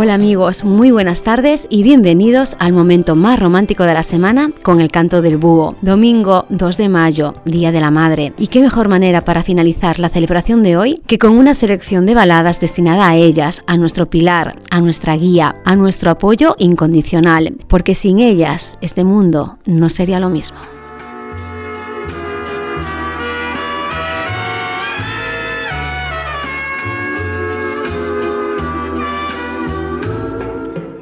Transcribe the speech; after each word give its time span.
Hola 0.00 0.14
amigos, 0.14 0.62
muy 0.62 0.92
buenas 0.92 1.24
tardes 1.24 1.66
y 1.70 1.82
bienvenidos 1.82 2.54
al 2.60 2.72
momento 2.72 3.16
más 3.16 3.36
romántico 3.36 3.82
de 3.82 3.94
la 3.94 4.04
semana 4.04 4.52
con 4.62 4.80
el 4.80 4.92
canto 4.92 5.22
del 5.22 5.38
búho. 5.38 5.74
Domingo 5.82 6.46
2 6.50 6.76
de 6.76 6.88
mayo, 6.88 7.34
Día 7.44 7.72
de 7.72 7.80
la 7.80 7.90
Madre. 7.90 8.32
Y 8.38 8.46
qué 8.46 8.60
mejor 8.60 8.88
manera 8.88 9.22
para 9.22 9.42
finalizar 9.42 9.98
la 9.98 10.08
celebración 10.08 10.62
de 10.62 10.76
hoy 10.76 11.02
que 11.08 11.18
con 11.18 11.32
una 11.32 11.52
selección 11.52 12.06
de 12.06 12.14
baladas 12.14 12.60
destinada 12.60 13.08
a 13.08 13.16
ellas, 13.16 13.60
a 13.66 13.76
nuestro 13.76 14.08
pilar, 14.08 14.54
a 14.70 14.80
nuestra 14.80 15.16
guía, 15.16 15.56
a 15.64 15.74
nuestro 15.74 16.12
apoyo 16.12 16.54
incondicional, 16.60 17.56
porque 17.66 17.96
sin 17.96 18.20
ellas 18.20 18.78
este 18.80 19.02
mundo 19.02 19.58
no 19.66 19.88
sería 19.88 20.20
lo 20.20 20.30
mismo. 20.30 20.77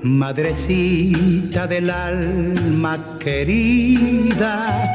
Madrecita 0.07 1.67
del 1.67 1.91
alma 1.91 3.19
querida, 3.19 4.89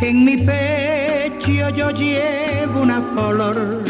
en 0.00 0.24
mi 0.24 0.36
pecho 0.36 1.70
yo 1.70 1.90
llevo 1.90 2.82
una 2.82 3.02
flor. 3.02 3.82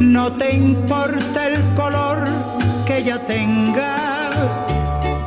No 0.00 0.32
te 0.32 0.52
importa 0.54 1.46
el 1.46 1.62
color 1.76 2.28
que 2.84 2.98
ella 2.98 3.24
tenga, 3.26 4.66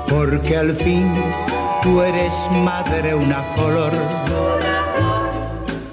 porque 0.09 0.57
al 0.57 0.75
fin 0.75 1.13
tú 1.81 2.01
eres 2.01 2.33
madre 2.65 3.15
una 3.15 3.43
flor. 3.55 3.93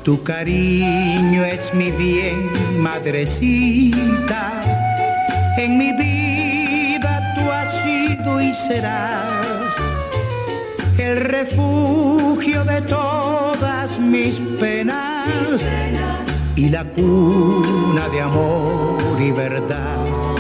Tu 0.02 0.20
cariño 0.24 1.44
es 1.44 1.72
mi 1.72 1.92
bien, 1.92 2.50
madrecita, 2.82 4.60
en 5.56 5.78
mi 5.78 5.92
vida 5.92 6.29
y 8.20 8.52
serás 8.52 9.74
el 10.98 11.16
refugio 11.16 12.64
de 12.64 12.82
todas 12.82 13.98
mis 13.98 14.38
penas 14.58 15.62
y 16.54 16.68
la 16.68 16.84
cuna 16.84 18.08
de 18.10 18.20
amor 18.20 19.20
y 19.20 19.30
verdad. 19.32 20.39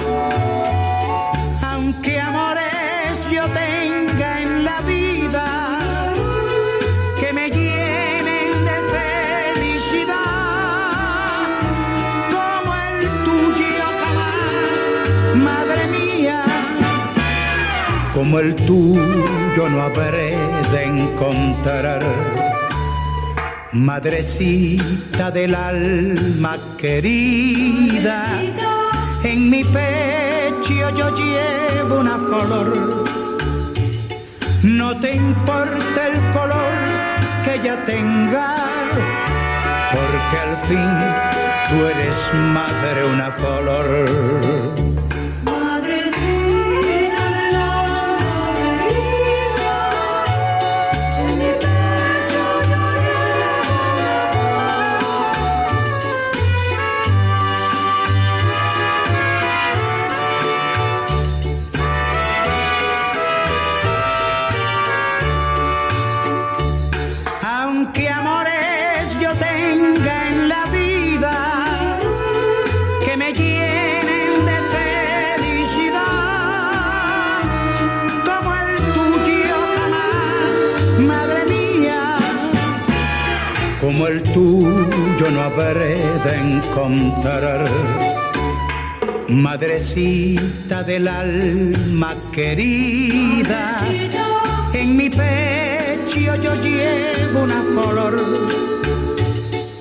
Como 18.30 18.38
el 18.38 18.54
tuyo 18.54 19.68
no 19.68 19.82
habré 19.82 20.36
de 20.70 20.84
encontrar. 20.84 22.00
Madrecita 23.72 25.32
del 25.32 25.52
alma 25.52 26.56
querida, 26.78 28.40
en 29.24 29.50
mi 29.50 29.64
pecho 29.64 30.90
yo 30.96 31.10
llevo 31.16 31.98
una 31.98 32.18
flor. 32.18 33.04
No 34.62 35.00
te 35.00 35.16
importa 35.16 36.06
el 36.06 36.20
color 36.32 36.72
que 37.44 37.54
ella 37.56 37.84
tenga, 37.84 38.54
porque 39.90 40.36
al 40.38 40.56
fin 40.68 40.88
tú 41.68 41.84
eres 41.84 42.16
madre 42.54 43.06
una 43.06 43.32
flor. 43.32 44.99
El 84.40 84.90
tuyo 84.90 85.30
no 85.30 85.42
habré 85.42 85.94
de 86.24 86.34
encontrar. 86.36 87.64
Madrecita 89.28 90.82
del 90.82 91.06
alma 91.06 92.16
querida, 92.32 93.86
en 94.72 94.96
mi 94.96 95.08
pecho 95.08 96.34
yo 96.36 96.54
llevo 96.56 97.42
una 97.42 97.62
flor. 97.62 98.14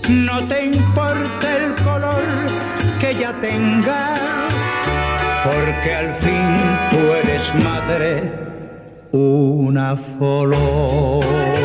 No 0.09 0.47
te 0.47 0.65
importa 0.65 1.57
el 1.57 1.73
color 1.83 2.23
que 2.99 3.15
ya 3.15 3.31
tenga, 3.41 4.01
porque 5.45 5.95
al 5.95 6.15
fin 6.23 6.49
tú 6.91 6.97
eres 7.21 7.55
madre, 7.63 8.31
una 9.11 9.95
flor. 9.95 11.58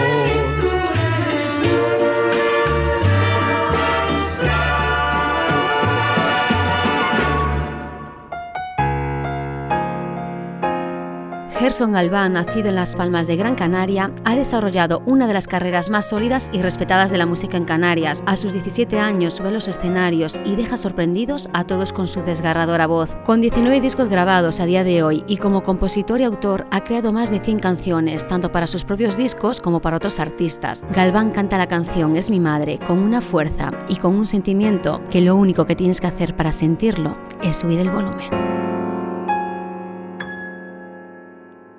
Gerson 11.64 11.92
Galván, 11.92 12.34
nacido 12.34 12.68
en 12.68 12.74
Las 12.74 12.94
Palmas 12.94 13.26
de 13.26 13.36
Gran 13.36 13.54
Canaria, 13.54 14.10
ha 14.26 14.36
desarrollado 14.36 15.02
una 15.06 15.26
de 15.26 15.32
las 15.32 15.46
carreras 15.46 15.88
más 15.88 16.10
sólidas 16.10 16.50
y 16.52 16.60
respetadas 16.60 17.10
de 17.10 17.16
la 17.16 17.24
música 17.24 17.56
en 17.56 17.64
Canarias. 17.64 18.22
A 18.26 18.36
sus 18.36 18.52
17 18.52 18.98
años 18.98 19.32
sube 19.32 19.50
los 19.50 19.66
escenarios 19.66 20.38
y 20.44 20.56
deja 20.56 20.76
sorprendidos 20.76 21.48
a 21.54 21.64
todos 21.64 21.94
con 21.94 22.06
su 22.06 22.20
desgarradora 22.20 22.86
voz. 22.86 23.16
Con 23.24 23.40
19 23.40 23.80
discos 23.80 24.10
grabados 24.10 24.60
a 24.60 24.66
día 24.66 24.84
de 24.84 25.02
hoy 25.02 25.24
y 25.26 25.38
como 25.38 25.62
compositor 25.62 26.20
y 26.20 26.24
autor 26.24 26.66
ha 26.70 26.84
creado 26.84 27.14
más 27.14 27.30
de 27.30 27.40
100 27.40 27.60
canciones, 27.60 28.28
tanto 28.28 28.52
para 28.52 28.66
sus 28.66 28.84
propios 28.84 29.16
discos 29.16 29.62
como 29.62 29.80
para 29.80 29.96
otros 29.96 30.20
artistas. 30.20 30.84
Galván 30.92 31.30
canta 31.30 31.56
la 31.56 31.66
canción 31.66 32.14
Es 32.14 32.28
mi 32.28 32.40
madre 32.40 32.78
con 32.78 32.98
una 32.98 33.22
fuerza 33.22 33.70
y 33.88 33.96
con 33.96 34.16
un 34.16 34.26
sentimiento 34.26 35.00
que 35.10 35.22
lo 35.22 35.34
único 35.34 35.64
que 35.64 35.76
tienes 35.76 36.02
que 36.02 36.08
hacer 36.08 36.36
para 36.36 36.52
sentirlo 36.52 37.16
es 37.42 37.56
subir 37.56 37.80
el 37.80 37.88
volumen. 37.88 38.53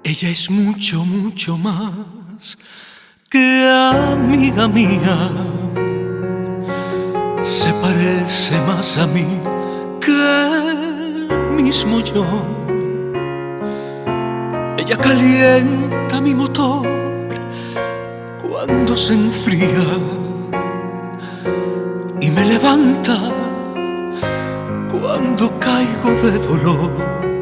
Ella 0.07 0.29
es 0.29 0.51
mucho, 0.51 1.03
mucho 1.03 1.57
más 1.57 2.59
que 3.27 3.67
amiga 3.67 4.67
mía. 4.67 5.31
Se 7.41 7.73
parece 7.81 8.55
más 8.67 8.99
a 8.99 9.07
mí 9.07 9.25
que 9.99 10.11
el 10.11 11.27
mismo 11.59 12.01
yo. 12.01 12.23
Ella 14.77 14.95
calienta 14.95 16.21
mi 16.21 16.35
motor 16.35 16.87
cuando 18.47 18.95
se 18.95 19.15
enfría 19.15 19.87
y 22.21 22.29
me 22.29 22.45
levanta 22.45 23.17
cuando 24.91 25.49
caigo 25.59 26.11
de 26.21 26.37
dolor 26.47 27.34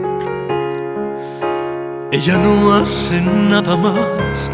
ella 2.14 2.38
no 2.38 2.72
hace 2.76 3.20
nada 3.22 3.76
más 3.76 4.52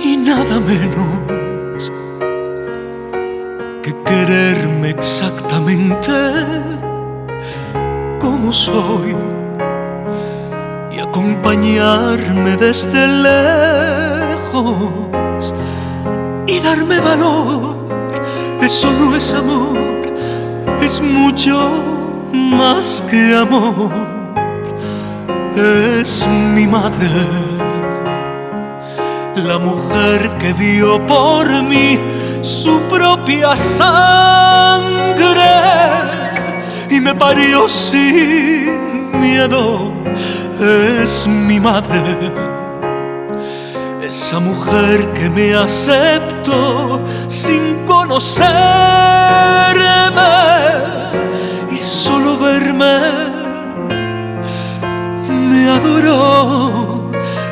y 0.00 0.16
nada 0.16 0.60
menos 0.60 1.90
que 3.82 3.92
quererme 4.04 4.90
exactamente 4.90 6.12
como 8.20 8.52
soy 8.52 9.16
y 10.92 11.00
acompañarme 11.00 12.56
desde 12.56 13.08
lejos 14.48 14.72
y 16.46 16.60
darme 16.60 17.00
valor. 17.00 17.74
Eso 18.60 18.92
no 18.92 19.16
es 19.16 19.34
amor, 19.34 19.76
es 20.80 21.02
mucho 21.02 21.82
más 22.32 23.02
que 23.10 23.34
amor 23.34 24.15
es 25.56 26.26
mi 26.26 26.66
madre. 26.66 27.08
la 29.36 29.58
mujer 29.58 30.30
que 30.38 30.52
dio 30.54 30.98
por 31.06 31.46
mí 31.62 31.98
su 32.42 32.80
propia 32.82 33.54
sangre 33.56 35.16
y 36.90 37.00
me 37.00 37.14
parió 37.14 37.68
sin 37.68 39.20
miedo, 39.20 39.92
es 40.60 41.26
mi 41.26 41.60
madre. 41.60 42.32
Esa 44.02 44.38
mujer 44.38 45.12
que 45.14 45.28
me 45.28 45.54
aceptó 45.54 47.00
sin 47.28 47.84
conocerme 47.84 48.36
y 51.72 51.76
solo 51.76 52.38
verme 52.38 53.35
me 55.56 55.68
adoró. 55.70 57.10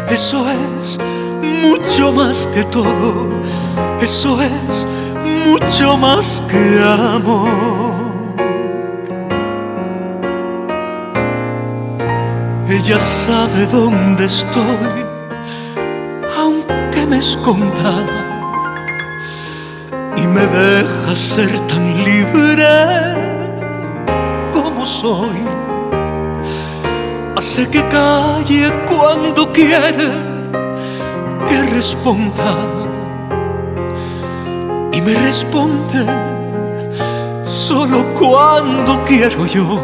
Eso 0.08 0.44
es 0.48 0.98
mucho 1.62 2.12
más 2.12 2.46
que 2.54 2.62
todo, 2.64 3.40
eso 4.00 4.38
es 4.42 4.86
mucho 5.46 5.96
más 5.96 6.42
que 6.50 6.64
amor. 6.82 7.94
Ella 12.68 13.00
sabe 13.00 13.66
dónde 13.72 14.24
estoy, 14.26 15.04
aunque 16.38 17.06
me 17.06 17.18
esconda, 17.18 17.94
y 20.16 20.26
me 20.26 20.46
deja 20.46 21.16
ser 21.16 21.58
tan 21.66 22.04
libre 22.04 22.66
como 24.52 24.84
soy. 24.84 25.73
Hace 27.46 27.68
que 27.68 27.82
calle 27.88 28.72
cuando 28.88 29.52
quiere 29.52 30.08
que 31.46 31.62
responda 31.74 32.56
y 34.90 35.00
me 35.02 35.12
responde 35.12 36.06
solo 37.42 38.06
cuando 38.14 39.04
quiero 39.04 39.44
yo. 39.44 39.78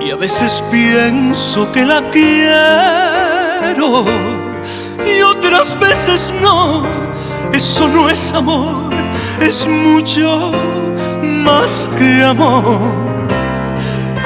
Y 0.00 0.10
a 0.10 0.16
veces 0.16 0.64
pienso 0.70 1.70
que 1.72 1.84
la 1.84 2.08
quiero 2.10 4.06
y 5.06 5.20
otras 5.20 5.78
veces 5.78 6.32
no. 6.40 6.84
Eso 7.52 7.86
no 7.86 8.08
es 8.08 8.32
amor, 8.32 8.94
es 9.42 9.68
mucho 9.68 10.52
más 11.22 11.90
que 11.98 12.24
amor. 12.24 13.07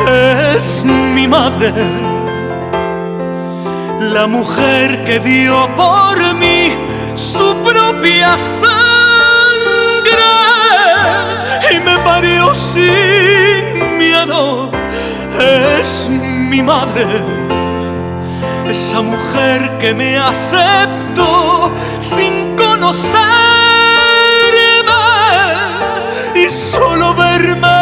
Es 0.06 0.84
mi 0.84 1.28
madre 1.28 1.72
la 4.10 4.26
mujer 4.26 5.04
que 5.04 5.20
dio 5.20 5.69
por 5.76 6.34
mí 6.34 6.75
su 7.14 7.54
propia 7.62 8.37
sangre 8.38 8.72
y 11.75 11.81
me 11.81 11.99
parió 12.00 12.54
sin 12.54 13.99
miedo. 13.99 14.70
Es 15.81 16.08
mi 16.08 16.62
madre, 16.62 17.06
esa 18.69 19.00
mujer 19.02 19.78
que 19.78 19.94
me 19.94 20.19
aceptó 20.19 21.70
sin 22.00 22.56
conocerme 22.56 23.22
y 26.34 26.50
solo 26.50 27.14
verme 27.14 27.81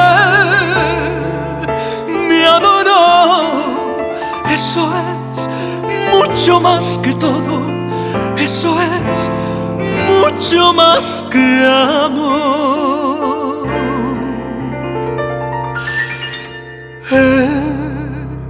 mucho 6.40 6.58
más 6.58 6.96
que 7.02 7.12
todo, 7.12 7.60
eso 8.38 8.74
es 8.80 9.30
mucho 10.22 10.72
más 10.72 11.22
que 11.30 11.66
amor. 12.06 13.68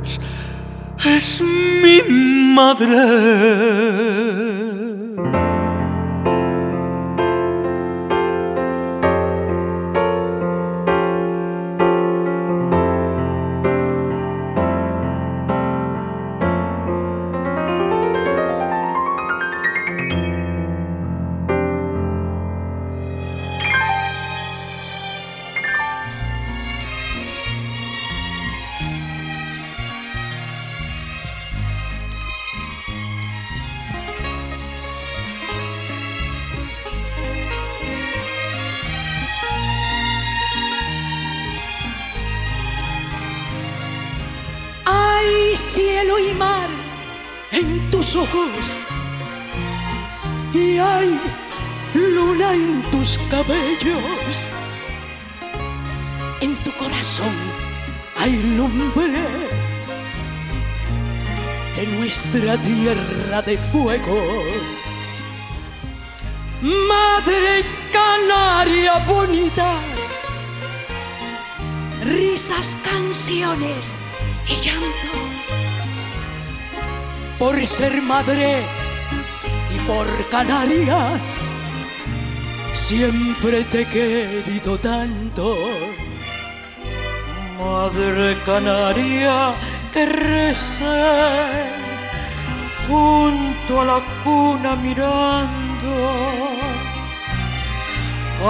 Es, 0.05 0.21
es 1.05 1.43
mi 1.83 2.01
madre. 2.55 4.60
Y 50.53 50.79
hay 50.79 51.19
luna 51.95 52.53
en 52.53 52.83
tus 52.91 53.19
cabellos. 53.31 54.53
En 56.41 56.55
tu 56.57 56.71
corazón 56.73 57.35
hay 58.19 58.43
lumbre 58.57 59.23
de 61.77 61.87
nuestra 61.97 62.59
tierra 62.59 63.41
de 63.43 63.57
fuego. 63.57 64.23
Madre 66.61 67.65
canaria 67.91 68.99
bonita, 69.07 69.81
risas, 72.05 72.77
canciones 72.85 74.00
por 77.41 77.57
ser 77.65 78.03
madre 78.03 78.63
y 79.75 79.79
por 79.89 80.07
Canaria. 80.29 80.99
Siempre 82.75 83.65
te 83.65 83.81
he 83.81 83.87
querido 83.87 84.79
tanto. 84.79 85.57
Madre 87.59 88.37
Canaria 88.45 89.55
que 89.91 90.05
recé 90.05 91.01
junto 92.87 93.81
a 93.81 93.85
la 93.87 94.01
cuna 94.23 94.77
mirando 94.77 95.93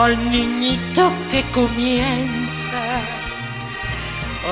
al 0.03 0.31
niñito 0.31 1.13
que 1.31 1.43
comienza 1.59 2.83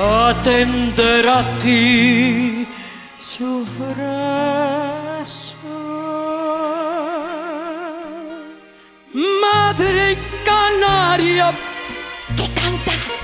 a 0.01 0.29
atender 0.29 1.27
a 1.27 1.41
ti 1.59 2.67
su 3.39 3.65
Madre 9.41 10.17
canaria, 10.43 11.53
que 12.35 12.47
cantas 12.53 13.23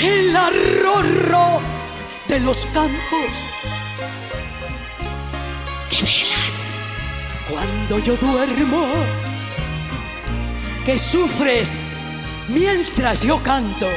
el 0.00 0.36
arrorro 0.36 1.60
de 2.28 2.38
los 2.38 2.66
campos, 2.66 3.50
que 5.90 6.04
velas 6.04 6.78
cuando 7.50 7.98
yo 7.98 8.16
duermo, 8.16 8.86
que 10.84 10.98
sufres 10.98 11.78
mientras 12.48 13.22
yo 13.22 13.42
canto 13.42 13.88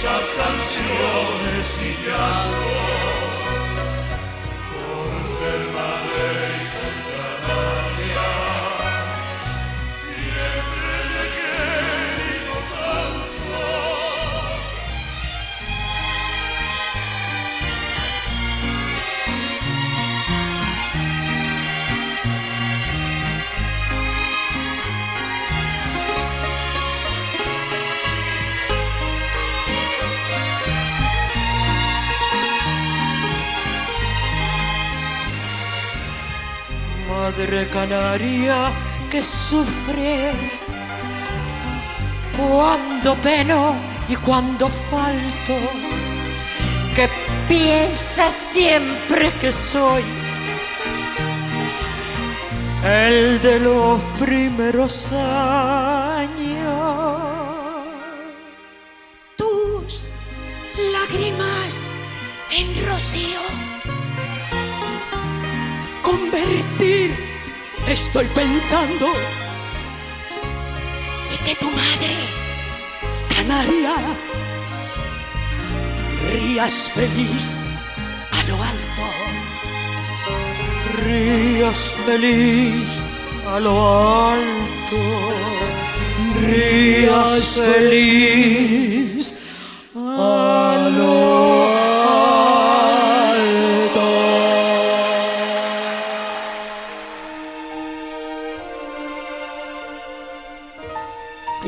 esas 0.00 0.32
canciones 0.32 1.78
y 1.82 2.08
llanto. 2.08 2.99
Madre 37.30 37.68
canaria 37.68 38.72
que 39.08 39.22
sufre 39.22 40.32
cuando 42.36 43.14
peno 43.16 43.76
y 44.08 44.16
cuando 44.16 44.68
falto, 44.68 45.56
que 46.94 47.08
piensa 47.48 48.28
siempre 48.28 49.30
que 49.40 49.52
soy 49.52 50.02
el 52.84 53.40
de 53.40 53.60
los 53.60 54.02
primeros 54.18 55.12
años. 55.12 55.99
Estoy 68.06 68.26
pensando. 68.34 69.06
Y 71.34 71.36
que 71.44 71.54
tu 71.56 71.70
madre, 71.70 72.14
Canaria, 73.34 73.94
rías 76.30 76.76
feliz 76.94 77.58
a 78.38 78.40
lo 78.48 78.56
alto. 78.72 79.06
Rías 81.04 81.80
feliz 82.06 83.02
a 83.46 83.60
lo 83.60 83.76
alto. 84.36 85.00
Rías 86.46 87.60
feliz 87.68 89.34
a 89.94 90.88
lo 90.98 91.79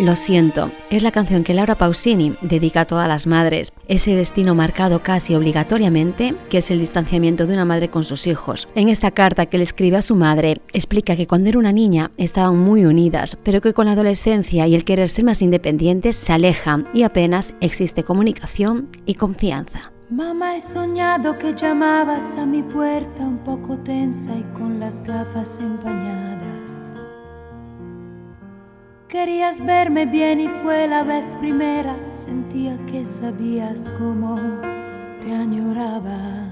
Lo 0.03 0.17
siento, 0.17 0.73
es 0.91 1.05
la 1.05 1.13
canción 1.13 1.45
que 1.45 1.55
Laura 1.55 1.77
Pausini 1.77 2.35
dedica 2.41 2.81
a 2.81 2.85
todas 2.87 3.07
las 3.07 3.29
madres, 3.29 3.73
ese 3.87 4.17
destino 4.17 4.57
marcado 4.57 5.01
casi 5.01 5.37
obligatoriamente, 5.37 6.35
que 6.51 6.59
es 6.59 6.73
el 6.73 6.81
distanciamiento 6.81 7.47
de 7.47 7.55
una 7.55 7.65
madre 7.65 7.89
con 7.89 8.03
sus 8.03 8.27
hijos. 8.27 8.67
En 8.75 8.89
esta 8.89 9.13
carta 9.13 9.47
que 9.47 9.59
le 9.59 9.63
escribe 9.63 9.99
a 9.99 10.03
su 10.03 10.17
madre, 10.17 10.61
explica 10.73 11.15
que 11.15 11.29
cuando 11.29 11.51
era 11.51 11.61
una 11.61 11.71
niña 11.71 12.11
estaban 12.17 12.59
muy 12.59 12.85
unidas, 12.85 13.39
pero 13.45 13.61
que 13.61 13.75
con 13.75 13.87
la 13.87 13.93
adolescencia 13.93 14.67
y 14.67 14.75
el 14.75 14.85
querer 14.85 15.09
ser 15.09 15.25
más 15.25 15.41
independientes 15.41 16.17
se 16.17 16.33
alejan 16.33 16.89
y 16.93 17.05
apenas 17.05 17.55
existe 17.61 18.03
comunicación 18.03 18.89
y 19.07 19.15
confianza. 19.15 19.93
Mamá, 20.11 20.57
he 20.57 20.61
soñado 20.61 21.39
que 21.39 21.55
llamabas 21.55 22.37
a 22.39 22.45
mi 22.45 22.63
puerta 22.63 23.23
un 23.23 23.39
poco 23.39 23.79
tensa 23.79 24.33
y 24.33 24.43
con 24.59 24.81
las 24.81 25.01
gafas 25.01 25.61
empañadas. 25.61 26.52
Querías 29.13 29.63
verme 29.63 30.07
bien 30.07 30.41
y 30.41 30.49
fue 30.49 30.89
la 30.89 31.03
vez 31.03 31.27
primera. 31.37 31.95
Sentía 32.07 32.79
que 32.87 33.05
sabías 33.05 33.93
cómo 33.99 34.41
te 35.21 35.35
añoraba. 35.35 36.47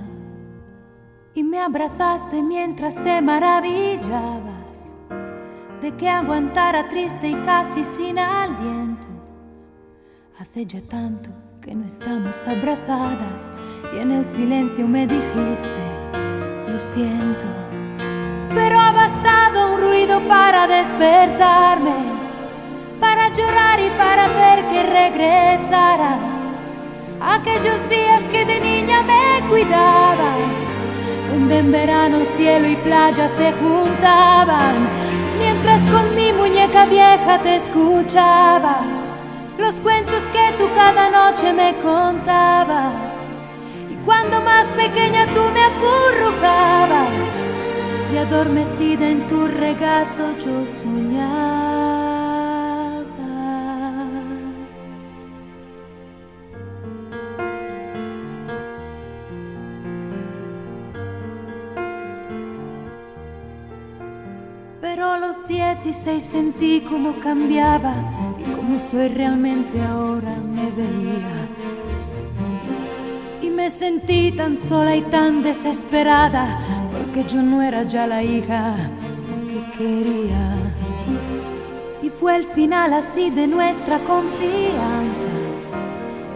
Y 1.32 1.42
me 1.42 1.58
abrazaste 1.58 2.42
mientras 2.42 3.02
te 3.02 3.22
maravillabas 3.22 4.94
de 5.80 5.96
que 5.96 6.06
aguantara 6.06 6.90
triste 6.90 7.30
y 7.30 7.34
casi 7.36 7.82
sin 7.82 8.18
aliento. 8.18 9.08
Hace 10.38 10.66
ya 10.66 10.82
tanto 10.82 11.30
que 11.62 11.74
no 11.74 11.86
estamos 11.86 12.46
abrazadas 12.46 13.50
y 13.94 14.00
en 14.00 14.12
el 14.12 14.26
silencio 14.26 14.86
me 14.86 15.06
dijiste, 15.06 15.82
lo 16.68 16.78
siento. 16.78 17.46
Pero 18.54 18.78
ha 18.78 18.92
bastado 18.92 19.76
un 19.76 19.80
ruido 19.80 20.20
para 20.28 20.66
despertarme 20.66 22.19
para 23.00 23.28
llorar 23.32 23.80
y 23.80 23.90
para 23.98 24.26
hacer 24.26 24.64
que 24.68 24.82
regresara. 24.82 26.18
Aquellos 27.20 27.88
días 27.88 28.22
que 28.30 28.44
de 28.44 28.60
niña 28.60 29.02
me 29.02 29.48
cuidabas, 29.48 30.56
donde 31.30 31.58
en 31.58 31.72
verano 31.72 32.18
cielo 32.36 32.68
y 32.68 32.76
playa 32.76 33.26
se 33.28 33.52
juntaban, 33.52 34.88
mientras 35.38 35.82
con 35.88 36.14
mi 36.14 36.32
muñeca 36.32 36.84
vieja 36.86 37.40
te 37.42 37.56
escuchaba 37.56 39.00
los 39.60 39.78
cuentos 39.80 40.22
que 40.32 40.52
tú 40.58 40.68
cada 40.74 41.10
noche 41.10 41.52
me 41.52 41.74
contabas. 41.82 43.14
Y 43.90 43.94
cuando 44.06 44.40
más 44.40 44.66
pequeña 44.68 45.26
tú 45.34 45.42
me 45.52 45.62
acurrucabas 45.62 47.38
y 48.12 48.16
adormecida 48.16 49.08
en 49.08 49.26
tu 49.26 49.46
regazo 49.46 50.36
yo 50.44 50.64
soñaba. 50.64 52.09
Los 65.30 65.46
16 65.46 66.24
sentí 66.24 66.80
cómo 66.80 67.20
cambiaba 67.20 67.94
y 68.36 68.52
cómo 68.52 68.80
soy 68.80 69.06
realmente 69.06 69.80
ahora 69.80 70.34
me 70.34 70.72
veía. 70.72 71.48
Y 73.40 73.48
me 73.48 73.70
sentí 73.70 74.32
tan 74.32 74.56
sola 74.56 74.96
y 74.96 75.02
tan 75.02 75.40
desesperada 75.40 76.58
porque 76.90 77.22
yo 77.32 77.42
no 77.42 77.62
era 77.62 77.84
ya 77.84 78.08
la 78.08 78.24
hija 78.24 78.74
que 79.46 79.78
quería. 79.78 80.56
Y 82.02 82.10
fue 82.10 82.34
el 82.34 82.44
final 82.44 82.92
así 82.92 83.30
de 83.30 83.46
nuestra 83.46 84.00
confianza, 84.00 85.32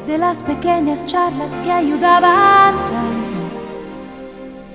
de 0.06 0.18
las 0.18 0.40
pequeñas 0.40 1.04
charlas 1.04 1.58
que 1.58 1.72
ayudaban 1.72 2.76
tanto. 2.92 3.34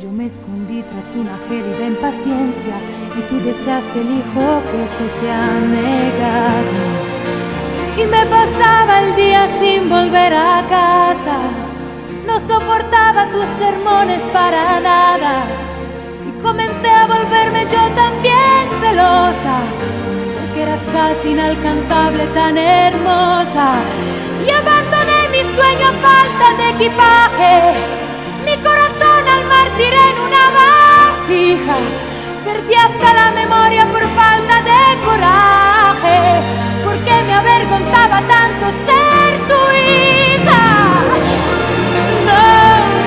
Yo 0.02 0.12
me 0.12 0.26
escondí 0.26 0.82
tras 0.82 1.16
una 1.16 1.38
gélida 1.48 1.88
impaciencia 1.88 2.76
y 3.20 3.22
tú 3.24 3.40
deseaste 3.42 4.00
el 4.00 4.12
hijo 4.20 4.62
que 4.72 4.88
se 4.88 5.04
te 5.20 5.32
ha 5.32 5.60
negado. 5.60 6.78
Y 7.98 8.06
me 8.06 8.26
pasaba 8.28 9.02
el 9.02 9.16
día 9.16 9.48
sin 9.60 9.90
volver 9.90 10.34
a 10.34 10.66
casa, 10.70 11.38
no 12.26 12.40
soportaba 12.40 13.30
tus 13.32 13.48
sermones 13.62 14.22
para 14.28 14.80
nada. 14.80 15.44
Y 16.28 16.42
comencé 16.42 16.90
a 16.90 17.08
volverme 17.08 17.64
yo 17.64 17.84
también 18.04 18.64
celosa, 18.82 19.58
porque 20.36 20.64
eras 20.64 20.88
casi 20.90 21.32
inalcanzable, 21.32 22.26
tan 22.28 22.58
hermosa. 22.58 23.68
Y 24.46 24.50
abandoné 24.50 25.20
mi 25.32 25.44
sueño 25.56 25.88
a 25.88 25.96
falta 26.08 26.48
de 26.58 26.70
equipaje, 26.70 27.74
mi 28.46 28.56
corazón 28.64 29.24
al 29.36 29.46
mar 29.48 29.68
tiré 29.78 30.04
en 30.12 30.20
una 30.28 30.44
vasija 30.60 32.09
Perdí 32.52 32.74
hasta 32.74 33.14
la 33.14 33.32
memoria 33.32 33.86
por 33.92 34.02
falta 34.16 34.62
de 34.64 35.02
coraje, 35.06 36.42
porque 36.84 37.24
me 37.28 37.34
avergonzaba 37.36 38.22
tanto 38.22 38.72
ser 38.86 39.38
tu 39.50 39.60
hija. 39.78 40.66
No, 42.26 42.46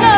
no, 0.04 0.16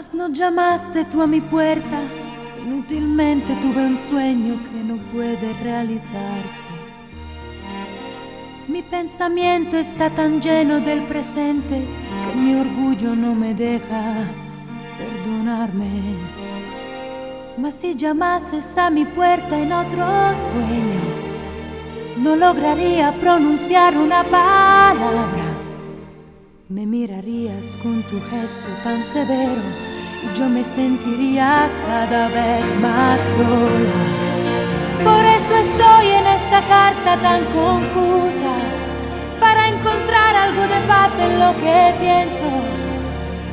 Mas 0.00 0.14
no 0.14 0.28
llamaste 0.28 1.04
tú 1.04 1.20
a 1.20 1.26
mi 1.26 1.42
puerta, 1.42 2.00
inútilmente 2.64 3.54
tuve 3.56 3.84
un 3.84 3.98
sueño 3.98 4.58
que 4.64 4.82
no 4.82 4.96
puede 5.12 5.52
realizarse. 5.62 6.70
Mi 8.66 8.80
pensamiento 8.80 9.76
está 9.76 10.08
tan 10.08 10.40
lleno 10.40 10.80
del 10.80 11.02
presente 11.02 11.84
que 12.24 12.34
mi 12.34 12.54
orgullo 12.54 13.14
no 13.14 13.34
me 13.34 13.52
deja 13.52 14.24
perdonarme. 14.96 15.90
Mas 17.58 17.74
si 17.74 17.94
llamases 17.94 18.78
a 18.78 18.88
mi 18.88 19.04
puerta 19.04 19.58
en 19.58 19.70
otro 19.70 20.06
sueño, 20.48 21.02
no 22.16 22.36
lograría 22.36 23.12
pronunciar 23.20 23.98
una 23.98 24.24
palabra. 24.24 25.39
Me 26.70 26.86
mirarías 26.86 27.76
con 27.82 28.00
tu 28.04 28.20
gesto 28.30 28.68
tan 28.84 29.02
severo 29.02 29.60
y 30.22 30.38
yo 30.38 30.48
me 30.48 30.62
sentiría 30.62 31.68
cada 31.84 32.28
vez 32.28 32.64
más 32.80 33.20
sola. 33.34 34.00
Por 35.02 35.24
eso 35.24 35.56
estoy 35.56 36.06
en 36.06 36.26
esta 36.28 36.60
carta 36.68 37.20
tan 37.20 37.44
confusa 37.46 38.54
para 39.40 39.66
encontrar 39.66 40.36
algo 40.36 40.62
de 40.62 40.80
paz 40.86 41.10
en 41.18 41.40
lo 41.40 41.56
que 41.56 41.94
pienso, 41.98 42.48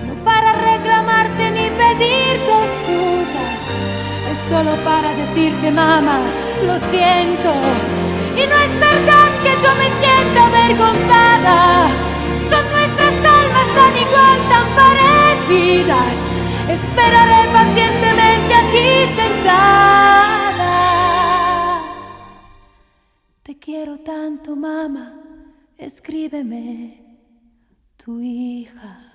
no 0.06 0.14
para 0.24 0.54
reclamarte 0.54 1.50
ni 1.50 1.72
pedirte 1.72 2.54
excusas, 2.66 3.62
es 4.32 4.38
solo 4.48 4.76
para 4.86 5.12
decirte 5.16 5.72
mamá, 5.72 6.20
lo 6.68 6.78
siento. 6.92 7.52
Y 8.36 8.46
no 8.46 8.56
es 8.68 8.74
verdad 8.80 9.30
que 9.42 9.54
yo 9.64 9.72
me 9.74 9.90
sienta 10.02 10.46
avergonzada, 10.46 11.88
son 12.50 12.66
nuestras 12.72 13.16
almas 13.40 13.68
tan 13.78 13.94
igual, 14.06 14.40
tan 14.50 14.68
parecidas. 14.76 16.18
Esperaré 16.70 17.42
pacientemente 17.52 18.54
aquí 18.54 18.90
sentada. 19.16 20.74
Te 23.44 23.58
quiero 23.58 23.98
tanto, 24.00 24.56
mamá 24.56 25.18
escríbeme 25.78 27.00
tu 27.96 28.20
hija. 28.20 29.07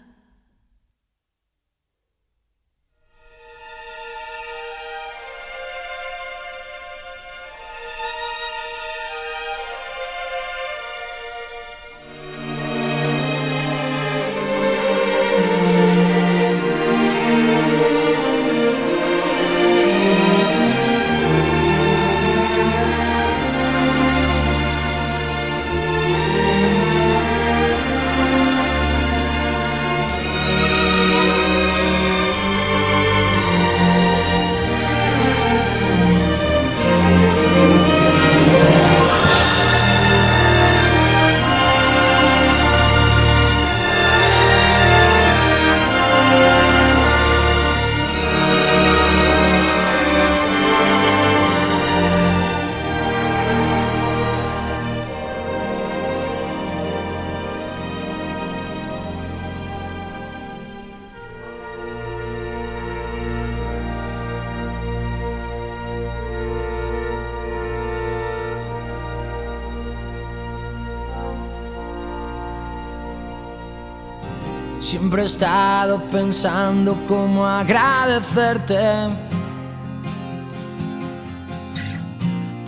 Pensando 76.13 76.95
cómo 77.09 77.47
agradecerte 77.47 78.77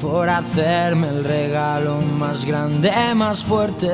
por 0.01 0.31
hacerme 0.31 1.09
el 1.09 1.25
regalo 1.25 2.01
más 2.19 2.47
grande, 2.47 2.91
más 3.15 3.45
fuerte. 3.45 3.91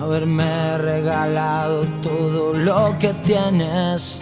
Haberme 0.00 0.78
regalado 0.78 1.84
todo 2.02 2.54
lo 2.54 2.96
que 2.98 3.12
tienes. 3.12 4.18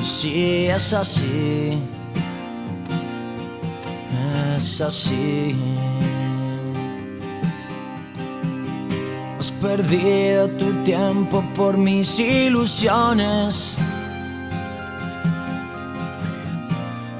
Y 0.00 0.04
si 0.04 0.66
es 0.66 0.94
así, 0.94 1.78
es 4.56 4.80
así. 4.80 5.54
Has 9.38 9.52
perdido 9.52 10.48
tu 10.48 10.72
tiempo 10.82 11.44
por 11.54 11.76
mis 11.76 12.18
ilusiones. 12.18 13.76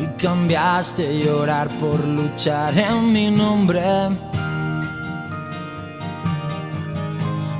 Y 0.00 0.06
cambiaste 0.20 1.20
llorar 1.24 1.68
por 1.78 2.04
luchar 2.04 2.76
en 2.76 3.12
mi 3.12 3.30
nombre. 3.30 3.80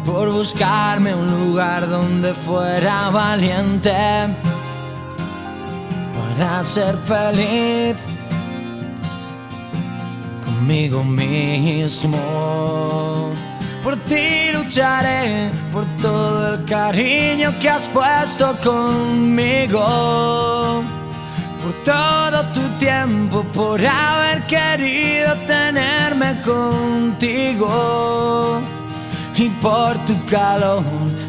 Por 0.05 0.33
buscarme 0.33 1.15
un 1.15 1.31
lugar 1.47 1.89
donde 1.89 2.35
fuera 2.35 3.11
valiente. 3.11 3.95
Para 6.19 6.65
ser 6.65 6.97
feliz 7.07 7.97
conmigo 10.45 11.05
mismo. 11.05 12.19
Por 13.89 13.97
ti 14.05 14.53
lucharé, 14.53 15.51
por 15.73 15.87
todo 16.03 16.57
el 16.57 16.65
cariño 16.67 17.55
que 17.59 17.71
has 17.71 17.89
puesto 17.89 18.55
conmigo. 18.63 19.83
Por 21.63 21.73
todo 21.85 22.43
tu 22.53 22.61
tiempo, 22.79 23.43
por 23.45 23.81
haber 23.83 24.43
querido 24.47 25.35
tenerme 25.47 26.39
contigo. 26.43 27.71
Y 29.35 29.49
por 29.63 29.97
tu 30.05 30.23
calor, 30.27 30.85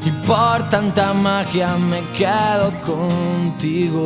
y 0.06 0.12
por 0.28 0.68
tanta 0.70 1.14
magia 1.14 1.78
me 1.78 2.02
quedo 2.12 2.74
contigo. 2.82 4.06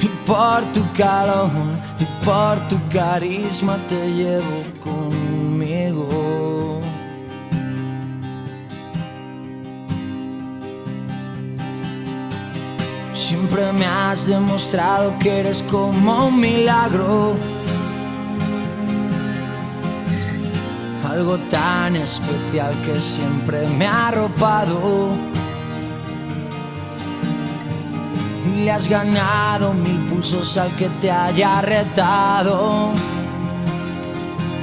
Y 0.00 0.06
por 0.26 0.64
tu 0.72 0.82
calor, 0.96 1.50
y 2.00 2.06
por 2.24 2.58
tu 2.70 2.78
carisma 2.88 3.76
te 3.90 4.10
llevo 4.10 4.62
conmigo. 4.82 6.27
Siempre 13.28 13.70
me 13.74 13.84
has 13.84 14.26
demostrado 14.26 15.12
que 15.18 15.40
eres 15.40 15.62
como 15.64 16.28
un 16.28 16.40
milagro. 16.40 17.36
Algo 21.06 21.36
tan 21.50 21.96
especial 21.96 22.72
que 22.86 22.98
siempre 22.98 23.68
me 23.76 23.86
ha 23.86 24.08
arropado. 24.08 25.10
Y 28.46 28.64
le 28.64 28.70
has 28.70 28.88
ganado 28.88 29.74
mil 29.74 30.06
pulsos 30.06 30.56
al 30.56 30.70
que 30.76 30.88
te 30.98 31.10
haya 31.10 31.60
retado. 31.60 32.92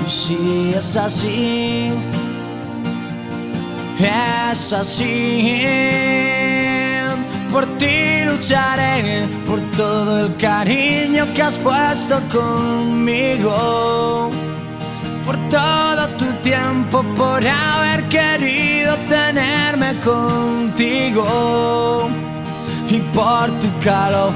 Y 0.08 0.10
si 0.10 0.73
es 0.75 0.97
así, 0.97 1.91
es 3.99 4.73
así. 4.73 6.35
Por 7.56 7.65
ti 7.78 8.26
lucharé, 8.26 9.30
por 9.48 9.62
todo 9.78 10.26
el 10.26 10.36
cariño 10.36 11.26
que 11.34 11.41
has 11.41 11.58
puesto 11.58 12.20
conmigo. 12.30 14.30
Por 15.26 15.38
todo 15.48 16.10
tu 16.18 16.26
tiempo, 16.44 17.02
por 17.15 17.41
haber 17.48 18.10
querido 18.10 18.98
tenerme 19.08 19.98
contigo. 20.02 22.10
Y 22.89 23.00
por 23.15 23.50
tu 23.62 23.70
calor, 23.82 24.34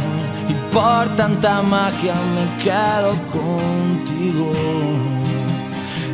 y 0.47 0.53
por 0.73 1.13
tanta 1.17 1.61
magia 1.61 2.13
me 2.35 2.63
quedo 2.63 3.11
contigo. 3.33 4.49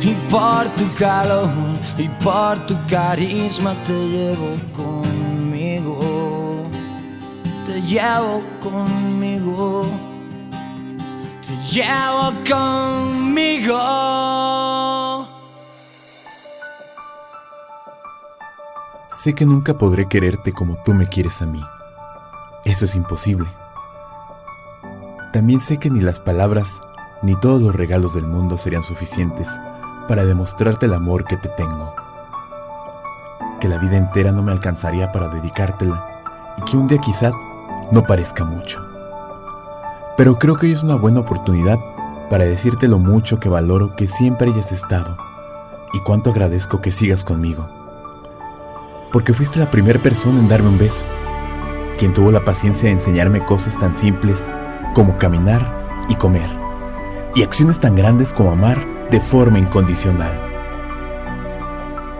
Y 0.02 0.12
por 0.28 0.66
tu 0.70 0.92
calor, 0.94 1.50
y 1.96 2.08
por 2.24 2.66
tu 2.66 2.74
carisma 2.88 3.74
te 3.86 3.92
llevo 3.92 4.56
conmigo. 4.74 4.95
Te 7.76 7.82
llevo 7.82 8.42
conmigo. 8.62 9.84
Te 11.46 11.54
llevo 11.74 12.32
conmigo. 12.48 13.78
Sé 19.10 19.34
que 19.34 19.44
nunca 19.44 19.76
podré 19.76 20.08
quererte 20.08 20.54
como 20.54 20.76
tú 20.84 20.94
me 20.94 21.06
quieres 21.06 21.42
a 21.42 21.46
mí. 21.46 21.62
Eso 22.64 22.86
es 22.86 22.94
imposible. 22.94 23.46
También 25.34 25.60
sé 25.60 25.76
que 25.76 25.90
ni 25.90 26.00
las 26.00 26.18
palabras 26.18 26.80
ni 27.20 27.38
todos 27.38 27.60
los 27.60 27.76
regalos 27.76 28.14
del 28.14 28.26
mundo 28.26 28.56
serían 28.56 28.84
suficientes 28.84 29.50
para 30.08 30.24
demostrarte 30.24 30.86
el 30.86 30.94
amor 30.94 31.26
que 31.26 31.36
te 31.36 31.50
tengo. 31.50 31.94
Que 33.60 33.68
la 33.68 33.76
vida 33.76 33.98
entera 33.98 34.32
no 34.32 34.42
me 34.42 34.52
alcanzaría 34.52 35.12
para 35.12 35.28
dedicártela 35.28 36.54
y 36.56 36.62
que 36.70 36.78
un 36.78 36.86
día 36.86 36.96
quizá 37.02 37.32
no 37.90 38.02
parezca 38.02 38.44
mucho. 38.44 38.84
Pero 40.16 40.38
creo 40.38 40.56
que 40.56 40.66
hoy 40.66 40.72
es 40.72 40.82
una 40.82 40.96
buena 40.96 41.20
oportunidad 41.20 41.78
para 42.30 42.44
decirte 42.44 42.88
lo 42.88 42.98
mucho 42.98 43.38
que 43.38 43.48
valoro 43.48 43.94
que 43.94 44.08
siempre 44.08 44.50
hayas 44.50 44.72
estado 44.72 45.16
y 45.92 46.00
cuánto 46.00 46.30
agradezco 46.30 46.80
que 46.80 46.92
sigas 46.92 47.24
conmigo. 47.24 47.68
Porque 49.12 49.32
fuiste 49.32 49.58
la 49.58 49.70
primera 49.70 50.00
persona 50.00 50.40
en 50.40 50.48
darme 50.48 50.68
un 50.68 50.78
beso, 50.78 51.04
quien 51.98 52.12
tuvo 52.12 52.30
la 52.30 52.44
paciencia 52.44 52.88
de 52.88 52.94
enseñarme 52.94 53.40
cosas 53.40 53.78
tan 53.78 53.94
simples 53.94 54.48
como 54.94 55.16
caminar 55.18 56.06
y 56.08 56.14
comer, 56.16 56.50
y 57.34 57.42
acciones 57.42 57.78
tan 57.78 57.94
grandes 57.94 58.32
como 58.32 58.50
amar 58.50 58.84
de 59.10 59.20
forma 59.20 59.58
incondicional. 59.58 60.32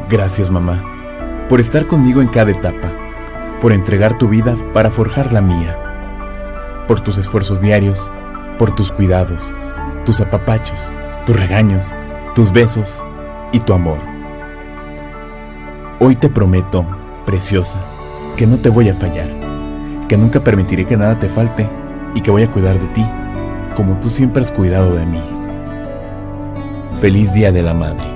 Gracias 0.08 0.50
mamá, 0.50 0.82
por 1.48 1.60
estar 1.60 1.86
conmigo 1.86 2.22
en 2.22 2.28
cada 2.28 2.52
etapa, 2.52 2.92
por 3.60 3.72
entregar 3.72 4.18
tu 4.18 4.28
vida 4.28 4.56
para 4.72 4.90
forjar 4.90 5.32
la 5.32 5.40
mía, 5.40 5.76
por 6.88 7.00
tus 7.00 7.18
esfuerzos 7.18 7.60
diarios, 7.60 8.10
por 8.58 8.74
tus 8.74 8.92
cuidados, 8.92 9.54
tus 10.04 10.20
apapachos, 10.20 10.92
tus 11.24 11.36
regaños, 11.36 11.96
tus 12.34 12.52
besos 12.52 13.02
y 13.52 13.60
tu 13.60 13.72
amor. 13.72 13.98
Hoy 16.00 16.16
te 16.16 16.28
prometo, 16.28 16.86
preciosa, 17.24 17.78
que 18.36 18.46
no 18.46 18.58
te 18.58 18.68
voy 18.68 18.88
a 18.88 18.94
fallar, 18.94 19.28
que 20.08 20.16
nunca 20.16 20.40
permitiré 20.40 20.84
que 20.84 20.96
nada 20.96 21.18
te 21.18 21.28
falte 21.28 21.68
y 22.14 22.20
que 22.20 22.30
voy 22.30 22.42
a 22.42 22.50
cuidar 22.50 22.78
de 22.78 22.86
ti 22.88 23.06
como 23.76 24.00
tú 24.00 24.08
siempre 24.08 24.42
has 24.42 24.50
cuidado 24.50 24.94
de 24.94 25.04
mí. 25.04 25.22
Feliz 26.98 27.32
Día 27.34 27.52
de 27.52 27.62
la 27.62 27.74
Madre. 27.74 28.15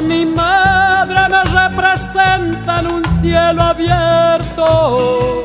Mi 0.00 0.24
madre 0.24 1.28
me 1.28 1.44
representan 1.44 2.86
un 2.86 3.04
cielo 3.20 3.62
abierto, 3.62 5.44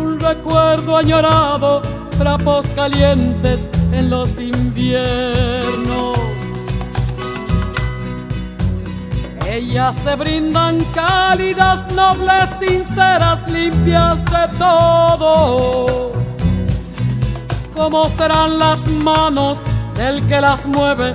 un 0.00 0.18
recuerdo 0.18 0.96
añorado, 0.96 1.82
trapos 2.18 2.66
calientes 2.68 3.68
en 3.92 4.08
los 4.08 4.38
inviernos. 4.38 6.18
Ellas 9.46 9.96
se 9.96 10.16
brindan 10.16 10.78
cálidas, 10.94 11.84
nobles, 11.94 12.50
sinceras, 12.58 13.50
limpias 13.50 14.24
de 14.24 14.58
todo. 14.58 16.12
¿Cómo 17.74 18.08
serán 18.08 18.58
las 18.58 18.86
manos 18.86 19.58
del 19.94 20.26
que 20.26 20.40
las 20.40 20.66
mueve 20.66 21.14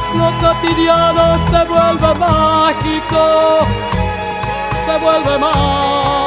lo 0.13 0.31
cotidiano 0.39 1.37
se 1.37 1.63
vuelve 1.65 2.13
mágico, 2.15 3.65
se 4.85 4.97
vuelve 4.97 5.37
mágico. 5.37 6.21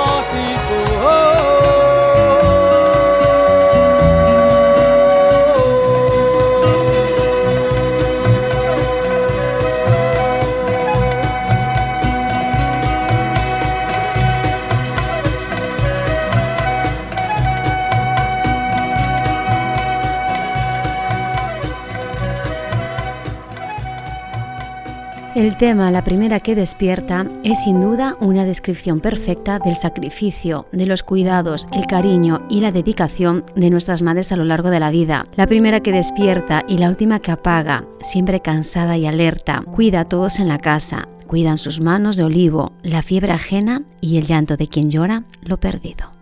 El 25.35 25.57
tema 25.57 25.91
La 25.91 26.05
primera 26.05 26.39
que 26.39 26.55
despierta 26.55 27.27
es 27.43 27.65
sin 27.65 27.81
duda 27.81 28.17
una 28.21 28.45
descripción 28.45 29.01
perfecta 29.01 29.59
del 29.59 29.75
sacrificio, 29.75 30.69
de 30.71 30.87
los 30.87 31.03
cuidados, 31.03 31.67
el 31.73 31.89
cariño 31.89 32.47
y 32.49 32.61
la 32.61 32.71
dedicación 32.71 33.45
de 33.57 33.69
nuestras 33.69 34.01
madres 34.01 34.31
a 34.31 34.37
lo 34.37 34.45
largo 34.45 34.71
de 34.71 34.79
la 34.79 34.91
vida. 34.91 35.27
La 35.35 35.49
primera 35.49 35.81
que 35.81 35.91
despierta 35.91 36.63
y 36.69 36.79
la 36.79 36.89
última 36.89 37.19
que 37.19 37.33
apaga, 37.33 37.85
siempre 38.05 38.39
cansada 38.43 38.97
y 38.97 39.07
alerta, 39.07 39.65
cuida 39.73 40.01
a 40.01 40.05
todos 40.05 40.39
en 40.39 40.47
la 40.47 40.59
casa, 40.59 41.09
cuidan 41.27 41.59
sus 41.59 41.81
manos 41.81 42.17
de 42.17 42.23
olivo, 42.23 42.71
la 42.85 43.03
fiebre 43.03 43.33
ajena 43.33 43.83
y 44.01 44.19
el 44.19 44.27
llanto 44.27 44.57
de 44.57 44.69
quien 44.69 44.89
llora 44.89 45.25
lo 45.43 45.59
perdido. 45.59 46.13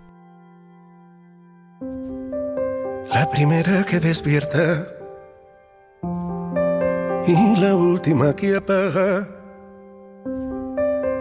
La 3.10 3.28
primera 3.30 3.84
que 3.84 4.00
despierta 4.00 5.01
y 7.26 7.56
la 7.56 7.74
última 7.74 8.34
que 8.34 8.56
apaga. 8.56 9.28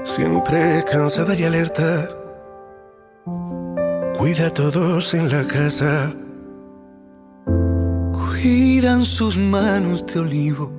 Siempre 0.04 0.84
cansada 0.92 1.36
y 1.36 1.44
alerta, 1.44 2.10
cuida 4.18 4.48
a 4.48 4.50
todos 4.50 5.14
en 5.14 5.30
la 5.30 5.44
casa. 5.46 6.12
Cuidan 8.12 9.02
sus 9.02 9.38
manos 9.38 10.06
de 10.08 10.20
olivo, 10.20 10.72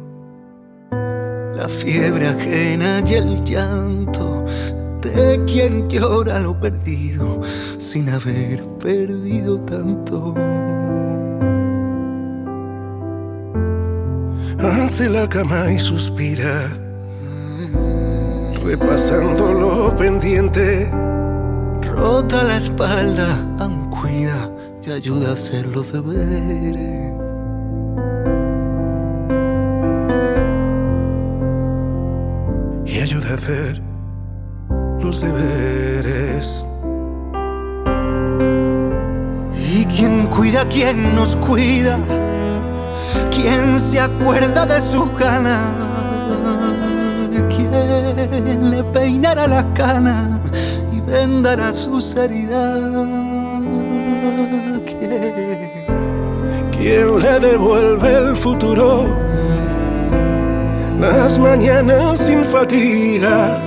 la 1.55 1.69
fiebre 1.69 2.29
ajena 2.29 3.03
y 3.07 3.15
el 3.15 3.45
llanto 3.45 4.45
de 5.01 5.45
quien 5.47 5.89
llora 5.89 6.41
lo 6.41 6.59
perdido 6.59 7.41
sin 7.79 8.09
haber 8.09 8.65
perdido 8.79 9.61
tanto. 9.61 10.35
Hace 14.63 15.09
la 15.09 15.29
cama 15.29 15.71
y 15.73 15.79
suspira, 15.79 16.69
repasando 18.65 19.53
lo 19.53 19.97
pendiente. 19.97 20.89
Rota 21.83 22.45
la 22.45 22.57
espalda, 22.57 23.39
aún 23.59 23.91
cuida 23.91 24.51
y 24.87 24.91
ayuda 24.91 25.31
a 25.31 25.33
hacer 25.33 25.67
los 25.67 25.93
deberes. 25.93 27.13
Y 32.87 33.01
ayuda 33.01 33.31
a 33.31 33.35
hacer 33.35 33.83
los 35.01 35.21
deberes. 35.21 36.67
¿Y 39.75 39.85
quién 39.87 40.27
cuida 40.29 40.63
a 40.63 40.69
quien 40.69 41.15
nos 41.15 41.35
cuida? 41.37 41.99
¿Quién 43.43 43.81
se 43.81 43.99
acuerda 43.99 44.65
de 44.65 44.81
su 44.81 45.05
ganas? 45.19 45.75
¿Quién 47.49 48.71
le 48.71 48.85
peinará 48.85 49.49
las 49.49 49.65
canas 49.75 50.39
y 50.93 51.01
vendará 51.01 51.73
sus 51.73 52.15
heridas? 52.15 52.81
¿Quién? 54.87 55.83
¿Quién 56.71 57.19
le 57.19 57.41
devuelve 57.41 58.13
el 58.13 58.37
futuro? 58.37 59.09
Las 61.01 61.37
mañanas 61.37 62.21
sin 62.21 62.45
fatiga. 62.45 63.59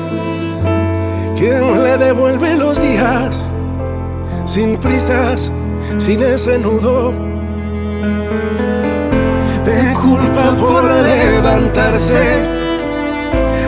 ¿Quién 1.38 1.83
le 1.83 1.97
devuelve 1.97 2.55
los 2.55 2.81
días 2.81 3.51
sin 4.45 4.77
prisas, 4.77 5.51
sin 5.97 6.21
ese 6.21 6.57
nudo? 6.57 7.35
Por 10.36 10.84
levantarse 10.84 12.43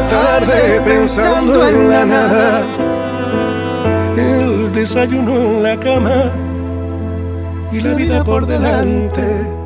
tarde 0.10 0.82
pensando 0.86 1.68
en 1.68 1.90
la 1.90 2.06
nada, 2.06 2.62
el 4.18 4.72
desayuno 4.72 5.38
en 5.38 5.64
la 5.64 5.80
cama 5.80 6.32
y 7.72 7.82
la 7.82 7.94
vida 7.94 8.24
por 8.24 8.46
delante. 8.46 9.57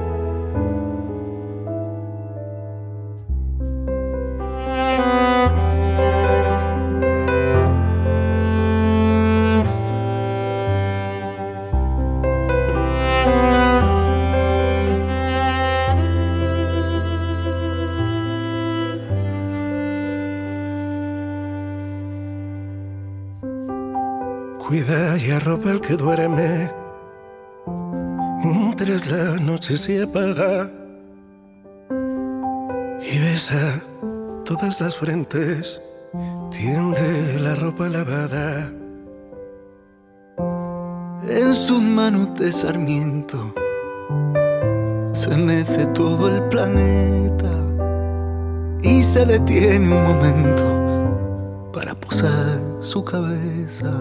Cuida 24.71 25.17
y 25.17 25.31
arropa 25.31 25.69
el 25.69 25.81
que 25.81 25.97
duerme 25.97 26.71
mientras 28.41 29.11
la 29.11 29.35
noche 29.35 29.75
se 29.75 30.01
apaga 30.01 30.71
y 33.01 33.19
besa 33.19 33.83
todas 34.45 34.79
las 34.79 34.95
frentes, 34.95 35.81
tiende 36.51 37.37
la 37.41 37.55
ropa 37.55 37.89
lavada. 37.89 38.71
En 41.27 41.53
sus 41.53 41.81
manos 41.81 42.33
de 42.35 42.53
sarmiento 42.53 43.53
se 45.11 45.35
mece 45.35 45.85
todo 45.87 46.33
el 46.33 46.43
planeta 46.43 47.53
y 48.81 49.01
se 49.01 49.25
detiene 49.25 49.93
un 49.93 50.01
momento 50.01 51.71
para 51.73 51.93
posar 51.93 52.57
su 52.79 53.03
cabeza. 53.03 53.91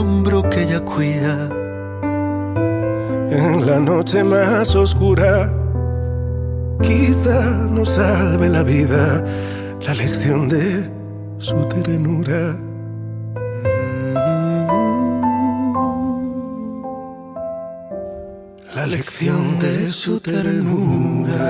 Hombro 0.00 0.42
que 0.48 0.62
ella 0.62 0.80
cuida. 0.80 1.48
En 3.30 3.66
la 3.66 3.78
noche 3.78 4.24
más 4.24 4.74
oscura, 4.74 5.52
quizá 6.82 7.40
nos 7.70 7.90
salve 7.90 8.48
la 8.48 8.62
vida 8.62 9.22
la 9.86 9.94
lección 9.94 10.48
de 10.48 10.90
su 11.38 11.56
ternura. 11.66 12.56
La 18.74 18.86
lección 18.86 19.58
de 19.58 19.86
su 19.86 20.18
ternura. 20.20 21.40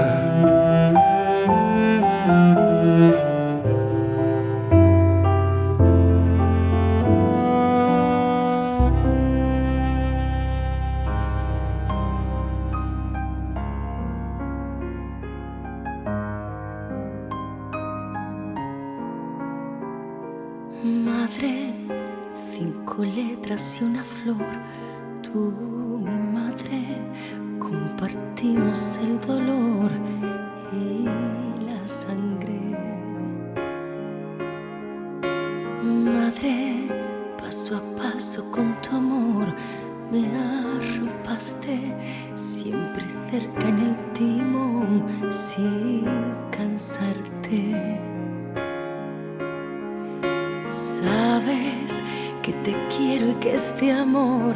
Que 52.42 52.52
te 52.64 52.74
quiero 52.96 53.30
y 53.30 53.34
que 53.34 53.54
este 53.54 53.92
amor 53.92 54.54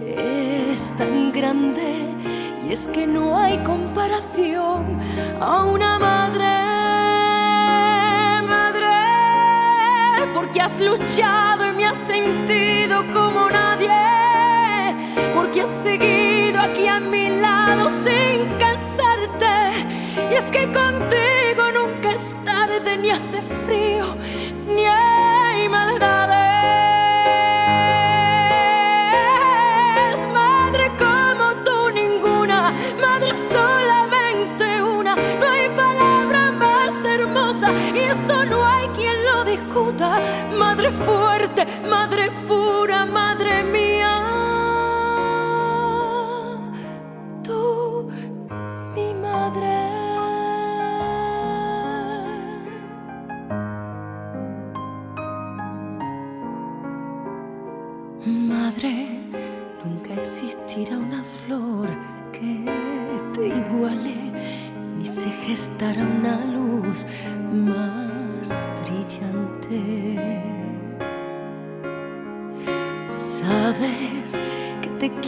es 0.00 0.96
tan 0.96 1.32
grande 1.32 2.14
y 2.66 2.72
es 2.72 2.88
que 2.88 3.06
no 3.06 3.38
hay 3.38 3.58
comparación 3.58 4.98
a 5.40 5.64
una 5.64 5.98
madre, 5.98 6.48
madre, 8.46 10.32
porque 10.32 10.60
has 10.60 10.80
luchado 10.80 11.68
y 11.68 11.72
me 11.72 11.84
has 11.84 11.98
sentido 11.98 13.04
como 13.12 13.50
nadie, 13.50 13.90
porque 15.34 15.62
has 15.62 15.68
seguido 15.68 16.60
aquí 16.60 16.86
a 16.86 17.00
mi 17.00 17.28
lado 17.28 17.90
sin 17.90 18.46
cansarte 18.58 19.72
y 20.30 20.34
es 20.34 20.50
que 20.50 20.64
contigo 20.72 21.70
nunca 21.74 22.12
es 22.12 22.36
tarde 22.44 22.96
ni 22.96 23.10
hace 23.10 23.42
frío 23.42 24.06
ni 24.66 24.86
hay 24.86 25.68
maldades. 25.68 26.13
Madre 41.88 42.30
pura, 42.46 43.04
madre 43.06 43.64
mía. 43.64 44.14
Tú, 47.42 48.08
mi 48.94 49.14
madre. 49.14 49.78
Madre, 58.26 59.08
nunca 59.84 60.14
existirá 60.14 60.96
una 60.96 61.22
flor 61.22 61.88
que 62.32 62.64
te 63.34 63.46
iguale, 63.48 64.32
ni 64.96 65.06
se 65.06 65.28
gestará 65.28 66.02
una 66.02 66.53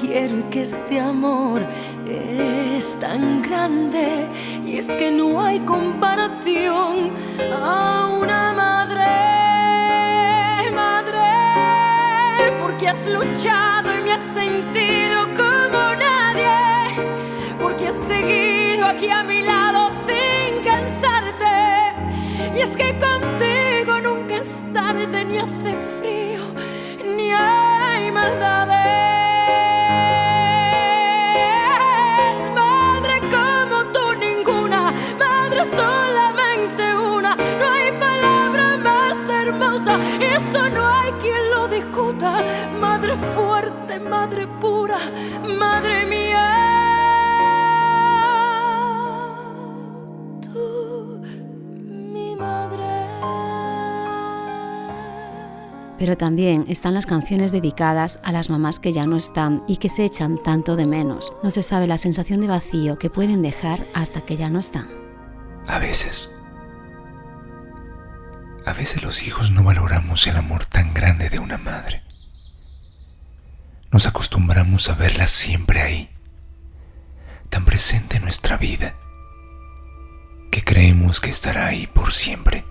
quiero 0.07 0.49
que 0.51 0.63
este 0.63 1.01
amor 1.01 1.63
es 2.09 2.99
tan 3.01 3.43
grande 3.43 4.29
y 4.65 4.77
es 4.79 4.93
que 4.93 5.11
no 5.11 5.43
hay 5.43 5.59
comparación 5.61 7.11
a 7.53 8.17
una 8.21 8.53
madre, 8.53 9.11
madre 10.73 11.27
porque 12.63 12.89
has 12.89 13.07
luchado 13.07 13.89
y 13.99 14.01
me 14.03 14.13
has 14.13 14.25
sentido 14.25 15.25
como 15.35 15.79
una 15.95 16.17
que 17.77 17.89
he 17.89 17.93
seguido 17.93 18.87
aquí 18.87 19.11
a 19.11 19.23
mi 19.23 19.43
lado 19.43 19.93
sin 19.95 20.63
cansarte. 20.65 21.57
Y 22.57 22.61
es 22.61 22.75
que 22.75 22.97
contigo 22.99 24.01
nunca 24.01 24.37
es 24.37 24.63
tarde, 24.73 25.25
ni 25.27 25.37
hace 25.37 25.75
frío, 25.99 26.45
ni 27.17 27.33
hay 27.33 28.11
maldades. 28.11 28.76
Pero 56.07 56.17
también 56.17 56.67
están 56.69 56.95
las 56.95 57.05
canciones 57.05 57.51
dedicadas 57.51 58.21
a 58.23 58.31
las 58.31 58.49
mamás 58.49 58.79
que 58.79 58.93
ya 58.93 59.07
no 59.07 59.17
están 59.17 59.65
y 59.67 59.79
que 59.79 59.89
se 59.89 60.05
echan 60.05 60.41
tanto 60.41 60.77
de 60.77 60.87
menos. 60.87 61.33
No 61.43 61.51
se 61.51 61.65
sabe 61.65 61.89
la 61.89 61.99
sensación 61.99 62.41
de 62.41 62.47
vacío 62.47 62.97
que 62.97 63.11
pueden 63.11 63.43
dejar 63.43 63.85
hasta 63.93 64.21
que 64.21 64.37
ya 64.37 64.49
no 64.49 64.61
están. 64.61 64.89
A 65.67 65.81
veces. 65.81 66.31
A 68.65 68.73
veces 68.73 69.03
los 69.03 69.25
hijos 69.25 69.51
no 69.51 69.65
valoramos 69.65 70.25
el 70.29 70.37
amor 70.37 70.65
tan 70.65 70.95
grande 70.95 71.29
de 71.29 71.41
una 71.41 71.59
madre. 71.59 72.03
Nos 73.91 74.07
acostumbramos 74.07 74.89
a 74.89 74.95
verla 74.95 75.27
siempre 75.27 75.83
ahí, 75.83 76.09
tan 77.51 77.65
presente 77.65 78.19
en 78.19 78.23
nuestra 78.23 78.57
vida, 78.57 78.95
que 80.53 80.63
creemos 80.63 81.21
que 81.21 81.31
estará 81.31 81.67
ahí 81.67 81.89
por 81.89 82.13
siempre. 82.13 82.65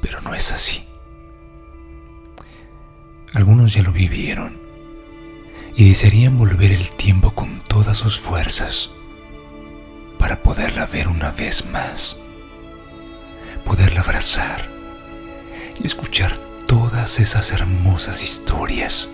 Pero 0.00 0.20
no 0.20 0.34
es 0.34 0.52
así. 0.52 0.84
Algunos 3.34 3.74
ya 3.74 3.82
lo 3.82 3.92
vivieron 3.92 4.58
y 5.74 5.88
desearían 5.90 6.38
volver 6.38 6.72
el 6.72 6.90
tiempo 6.90 7.32
con 7.32 7.60
todas 7.60 7.98
sus 7.98 8.18
fuerzas 8.18 8.90
para 10.18 10.42
poderla 10.42 10.86
ver 10.86 11.08
una 11.08 11.30
vez 11.30 11.64
más, 11.66 12.16
poderla 13.64 14.00
abrazar 14.00 14.68
y 15.80 15.86
escuchar 15.86 16.36
todas 16.66 17.20
esas 17.20 17.52
hermosas 17.52 18.22
historias 18.22 19.08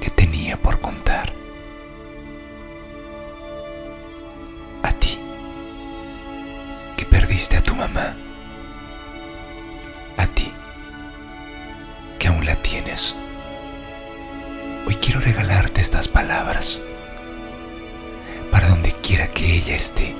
que 0.00 0.10
tenía 0.10 0.56
por 0.56 0.80
contar. 0.80 1.32
A 4.82 4.92
ti, 4.92 5.18
que 6.96 7.06
perdiste 7.06 7.56
a 7.56 7.62
tu 7.62 7.74
mamá, 7.74 8.14
a 10.16 10.26
ti, 10.26 10.52
que 12.18 12.28
aún 12.28 12.44
la 12.44 12.56
tienes. 12.56 13.14
Hoy 14.86 14.94
quiero 14.96 15.20
regalarte 15.20 15.80
estas 15.80 16.08
palabras 16.08 16.80
para 18.50 18.68
donde 18.68 18.92
quiera 18.92 19.26
que 19.28 19.54
ella 19.56 19.74
esté, 19.74 20.14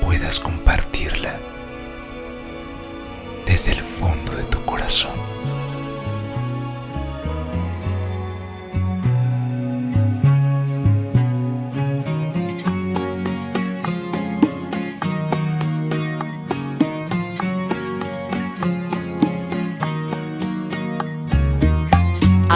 puedas 0.00 0.40
compartirla 0.40 1.34
desde 3.44 3.72
el 3.72 3.80
fondo 3.80 4.32
de 4.34 4.44
tu 4.44 4.64
corazón. 4.64 5.57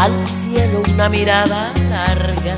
Al 0.03 0.21
cielo 0.21 0.83
una 0.93 1.09
mirada 1.09 1.73
larga, 1.89 2.57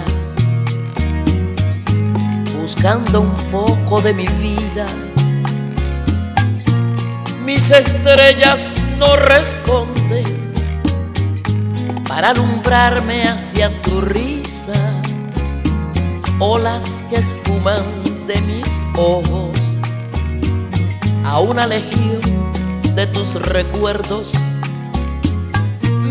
buscando 2.59 3.21
un 3.21 3.37
poco 3.53 4.01
de 4.01 4.15
mi 4.15 4.27
vida. 4.27 4.87
Mis 7.45 7.71
estrellas 7.71 8.73
no 8.99 9.17
responden 9.17 10.55
para 12.09 12.31
alumbrarme 12.31 13.25
hacia 13.25 13.69
tu 13.83 14.01
risa, 14.01 15.03
olas 16.39 17.05
que 17.11 17.17
esfuman 17.17 17.85
de 18.27 18.41
mis 18.41 18.81
ojos 18.97 19.61
a 21.27 21.41
una 21.41 21.67
legión 21.67 22.23
de 22.95 23.07
tus 23.07 23.35
recuerdos 23.35 24.33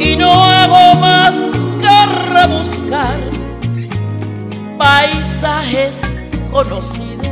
Y 0.00 0.16
no 0.16 0.32
hago 0.32 1.00
más 1.00 1.34
que 1.80 2.06
rebuscar 2.32 3.18
paisajes 4.78 6.18
conocidos 6.52 7.28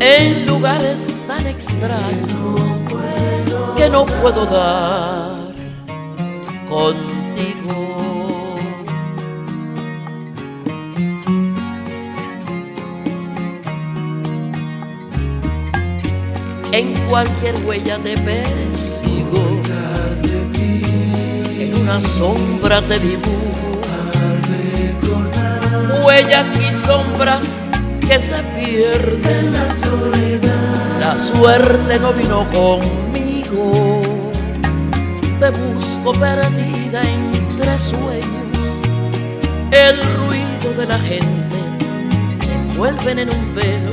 en 0.00 0.46
lugares 0.46 1.16
tan 1.26 1.46
extraños 1.46 2.60
que 3.76 3.88
no 3.88 4.04
puedo 4.06 4.44
dar 4.46 5.54
contigo. 6.68 7.14
En 16.72 16.92
cualquier 17.08 17.54
huella 17.64 17.98
te 17.98 18.16
persigo, 18.18 19.60
una 21.84 22.00
sombra 22.00 22.80
te 22.80 22.98
dibujo, 22.98 23.78
huellas 26.02 26.48
y 26.58 26.72
sombras 26.72 27.68
que 28.00 28.18
se 28.18 28.36
pierde 28.56 29.42
la 29.50 29.74
soledad. 29.74 30.98
La 30.98 31.18
suerte 31.18 31.98
no 32.00 32.14
vino 32.14 32.46
conmigo. 32.50 34.00
Te 35.38 35.50
busco 35.50 36.12
perdida 36.14 37.02
entre 37.02 37.78
sueños. 37.78 38.80
El 39.70 39.98
ruido 40.16 40.72
de 40.78 40.86
la 40.86 40.98
gente 41.00 41.56
te 42.40 42.52
envuelven 42.52 43.18
en 43.18 43.28
un 43.28 43.54
velo. 43.54 43.90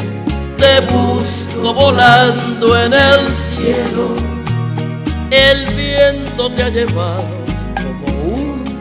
Te 0.55 0.80
busco 0.80 1.74
volando 1.74 2.82
en 2.82 2.93
el 2.93 3.36
cielo. 3.36 4.16
El 5.30 5.66
viento 5.76 6.49
te 6.51 6.63
ha 6.63 6.70
llevado 6.70 7.41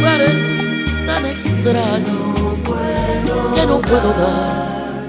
lugares 0.00 0.40
tan 1.06 1.26
extraños 1.26 2.58
que 3.54 3.66
no 3.66 3.80
puedo 3.80 4.12
dar 4.14 5.06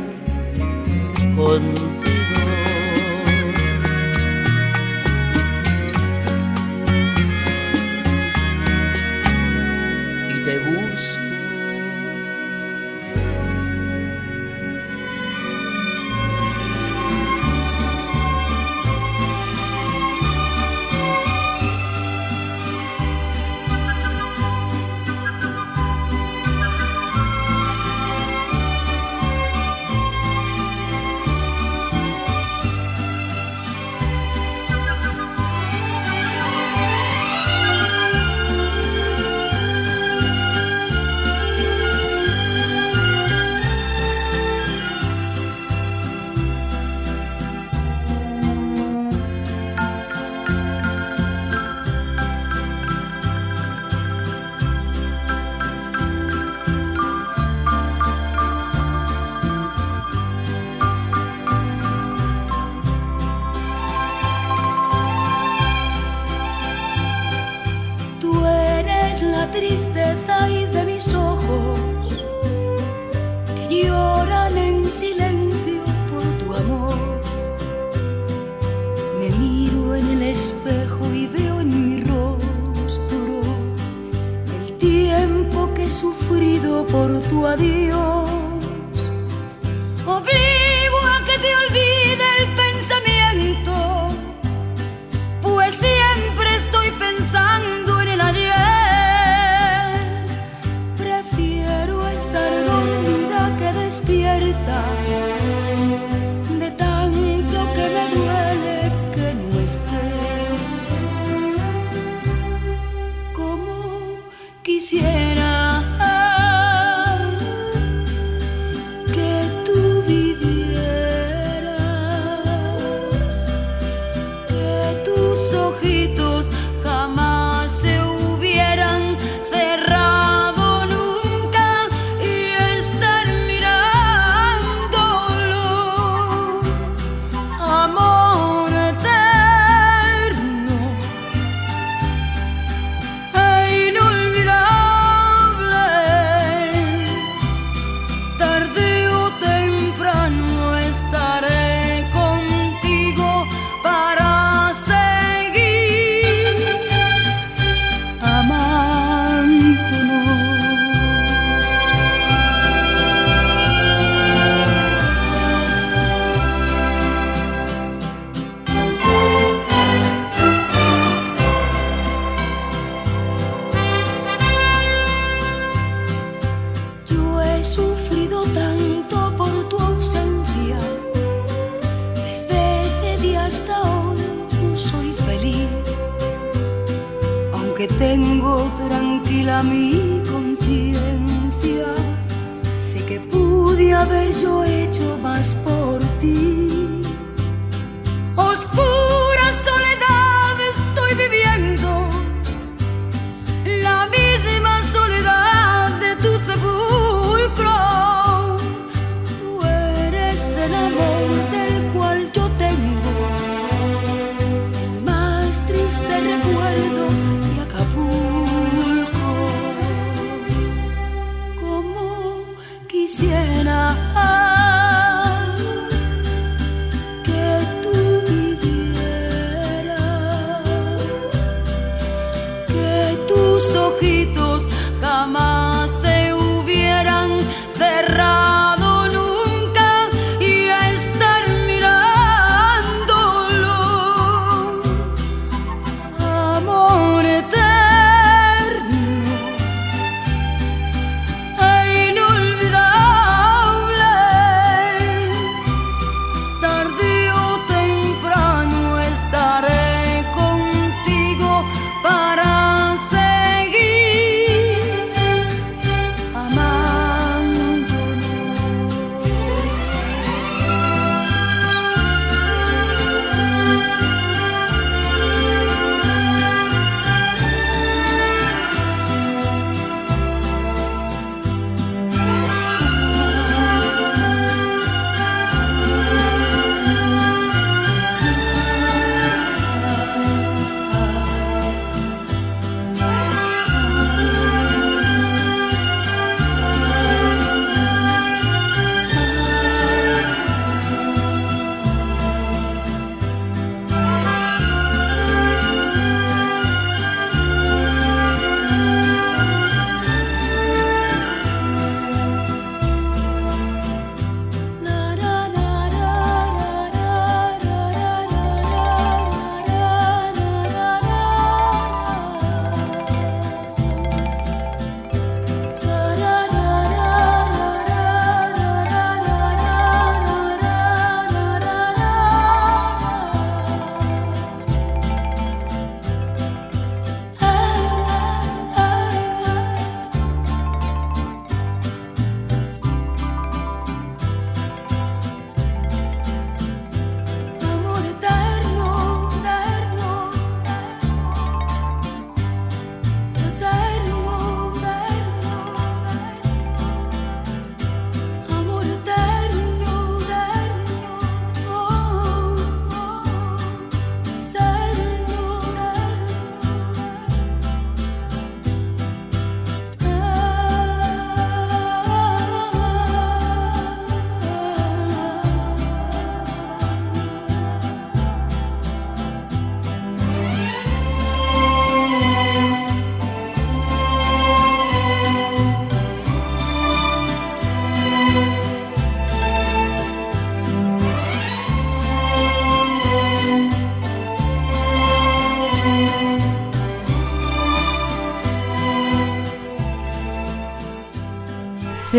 con 1.35 1.90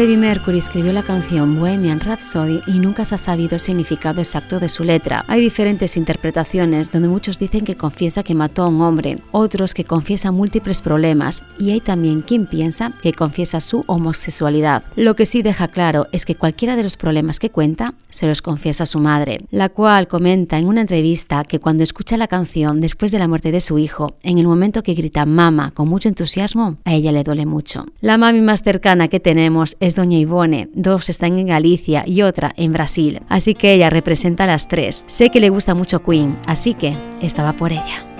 Freddie 0.03 0.17
Mercury 0.17 0.59
escribió 0.59 0.93
la 0.93 1.05
canción 1.05 1.61
Bohemian 1.61 2.01
Rhapsody 2.01 2.61
y 2.67 2.81
nunca 2.81 3.05
se 3.05 3.15
ha 3.15 3.19
sabido 3.19 3.55
el 3.55 3.61
significado 3.61 4.21
exacto 4.21 4.59
de 4.59 4.69
su 4.69 4.83
letra. 4.83 5.25
Hay 5.29 5.41
diferentes 5.41 5.97
interpretaciones 5.97 6.91
donde 6.91 7.07
muchos 7.07 7.39
dicen 7.39 7.65
que 7.65 7.77
confiesa 7.77 8.25
que 8.25 8.35
mató 8.35 8.65
a 8.65 8.67
un 8.67 8.81
hombre, 8.81 9.19
otros 9.31 9.75
que 9.75 9.85
confiesa 9.85 10.33
múltiples 10.33 10.81
problemas 10.81 11.45
y 11.57 11.71
hay 11.71 11.79
también 11.81 12.23
quien 12.23 12.47
piensa 12.47 12.93
que 13.01 13.13
confiesa 13.13 13.61
su 13.61 13.85
homosexualidad. 13.87 14.83
Lo 14.97 15.15
que 15.15 15.25
sí 15.25 15.41
deja 15.41 15.69
claro 15.69 16.09
es 16.11 16.27
que 16.27 16.35
cualquiera 16.35 16.75
de 16.75 16.83
los 16.83 16.97
problemas 16.97 17.39
que 17.39 17.51
cuenta 17.51 17.95
se 18.09 18.27
los 18.27 18.43
confiesa 18.43 18.83
a 18.83 18.87
su 18.87 18.99
madre, 18.99 19.47
la 19.53 19.69
cual 19.69 20.09
comenta 20.09 20.59
en 20.59 20.67
una 20.67 20.81
entrevista 20.81 21.45
que 21.45 21.61
cuando 21.61 21.85
escucha 21.85 22.17
la 22.17 22.27
canción 22.27 22.81
después 22.81 23.13
de 23.13 23.21
la 23.21 23.29
muerte 23.29 23.53
de 23.53 23.61
su 23.61 23.79
hijo, 23.79 24.17
en 24.25 24.39
el 24.39 24.49
momento 24.49 24.83
que 24.83 24.95
grita 24.95 25.27
mama 25.27 25.71
con 25.71 25.89
mucho 25.89 26.09
entusiasmo, 26.09 26.79
a 26.85 26.93
ella 26.93 27.13
le 27.13 27.23
duele 27.23 27.47
mucho. 27.47 27.87
La 28.01 28.19
mami 28.19 28.41
más 28.41 28.65
cercana 28.65 29.07
que 29.07 29.21
tenemos 29.21 29.77
es 29.79 29.91
Doña 29.95 30.18
Ivone, 30.18 30.68
dos 30.72 31.09
están 31.09 31.38
en 31.38 31.47
Galicia 31.47 32.05
y 32.07 32.22
otra 32.22 32.53
en 32.57 32.72
Brasil, 32.72 33.20
así 33.28 33.55
que 33.55 33.72
ella 33.72 33.90
representa 33.90 34.45
a 34.45 34.49
las 34.49 34.68
tres. 34.68 35.05
Sé 35.07 35.30
que 35.30 35.40
le 35.40 35.51
gusta 35.51 35.74
mucho 35.74 36.03
Queen, 36.03 36.38
así 36.47 36.74
que 36.74 36.97
estaba 37.20 37.55
por 37.55 37.72
ella. 37.72 38.12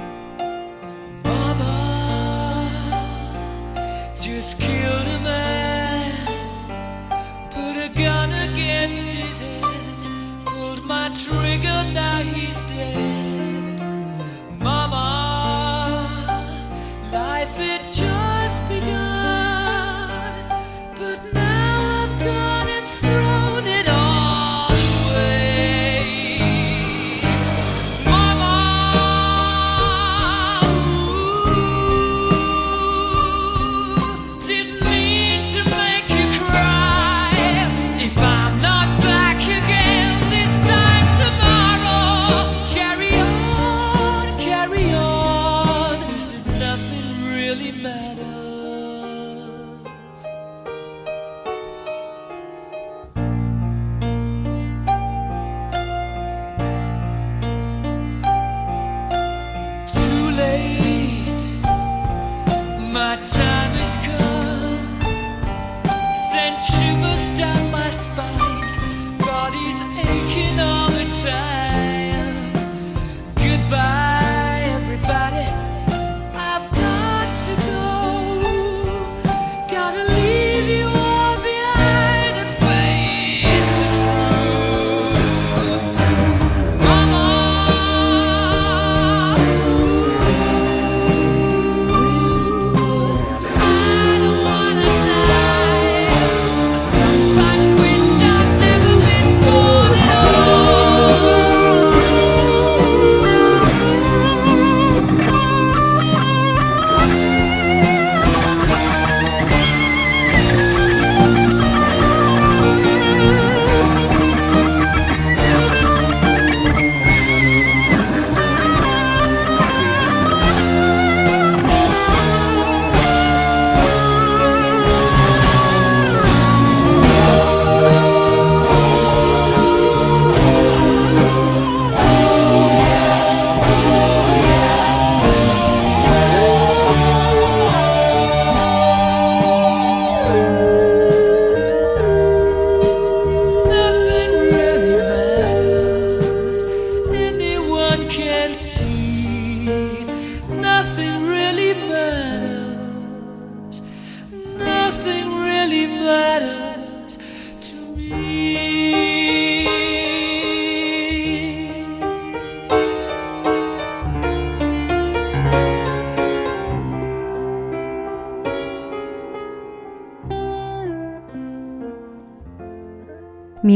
Mi 47.81 48.52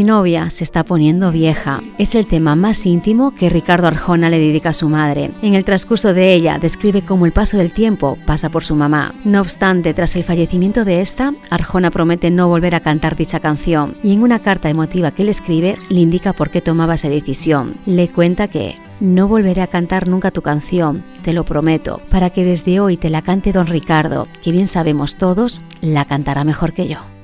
novia 0.06 0.48
se 0.50 0.64
está 0.64 0.84
poniendo 0.84 1.32
vieja. 1.32 1.82
Es 1.98 2.14
el 2.14 2.26
tema 2.26 2.54
más 2.54 2.86
íntimo 2.86 3.34
que 3.34 3.50
Ricardo 3.50 3.88
Arjona 3.88 4.30
le 4.30 4.38
dedica 4.38 4.70
a 4.70 4.72
su 4.72 4.88
madre. 4.88 5.32
En 5.42 5.54
el 5.54 5.64
transcurso 5.64 6.14
de 6.14 6.32
ella 6.32 6.58
describe 6.58 7.02
cómo 7.02 7.26
el 7.26 7.32
paso 7.32 7.58
del 7.58 7.72
tiempo 7.72 8.16
pasa 8.24 8.48
por 8.48 8.62
su 8.62 8.76
mamá. 8.76 9.14
No 9.24 9.40
obstante, 9.40 9.92
tras 9.92 10.14
el 10.16 10.22
fallecimiento 10.22 10.84
de 10.84 11.00
esta, 11.00 11.34
Arjona 11.50 11.90
promete 11.90 12.30
no 12.30 12.48
volver 12.48 12.76
a 12.76 12.80
cantar 12.80 13.16
dicha 13.16 13.40
canción 13.40 13.96
y 14.02 14.14
en 14.14 14.22
una 14.22 14.38
carta 14.38 14.70
emotiva 14.70 15.10
que 15.10 15.24
le 15.24 15.32
escribe 15.32 15.76
le 15.90 16.00
indica 16.00 16.32
por 16.32 16.50
qué 16.50 16.60
tomaba 16.60 16.94
esa 16.94 17.08
decisión. 17.08 17.74
Le 17.84 18.08
cuenta 18.08 18.48
que 18.48 18.76
no 19.00 19.26
volveré 19.26 19.60
a 19.60 19.66
cantar 19.66 20.08
nunca 20.08 20.30
tu 20.30 20.40
canción, 20.40 21.02
te 21.22 21.32
lo 21.32 21.44
prometo, 21.44 22.00
para 22.08 22.30
que 22.30 22.44
desde 22.44 22.78
hoy 22.80 22.96
te 22.96 23.10
la 23.10 23.22
cante 23.22 23.52
don 23.52 23.66
Ricardo, 23.66 24.28
que 24.42 24.52
bien 24.52 24.68
sabemos 24.68 25.16
todos, 25.16 25.60
la 25.80 26.04
cantará 26.04 26.44
mejor 26.44 26.72
que 26.72 26.86
yo. 26.86 27.15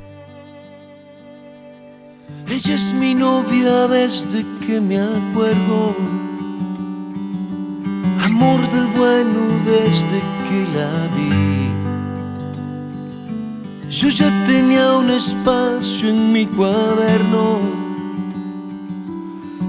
Ella 2.54 2.74
es 2.74 2.92
mi 2.92 3.14
novia 3.14 3.88
desde 3.88 4.44
que 4.66 4.78
me 4.78 5.00
acuerdo. 5.00 5.96
Amor 8.22 8.60
del 8.70 8.88
bueno 8.88 9.40
desde 9.64 10.20
que 10.46 10.58
la 10.76 11.08
vi. 11.16 11.70
Yo 13.88 14.10
ya 14.10 14.30
tenía 14.44 14.98
un 14.98 15.10
espacio 15.10 16.10
en 16.10 16.30
mi 16.30 16.44
cuaderno 16.44 17.60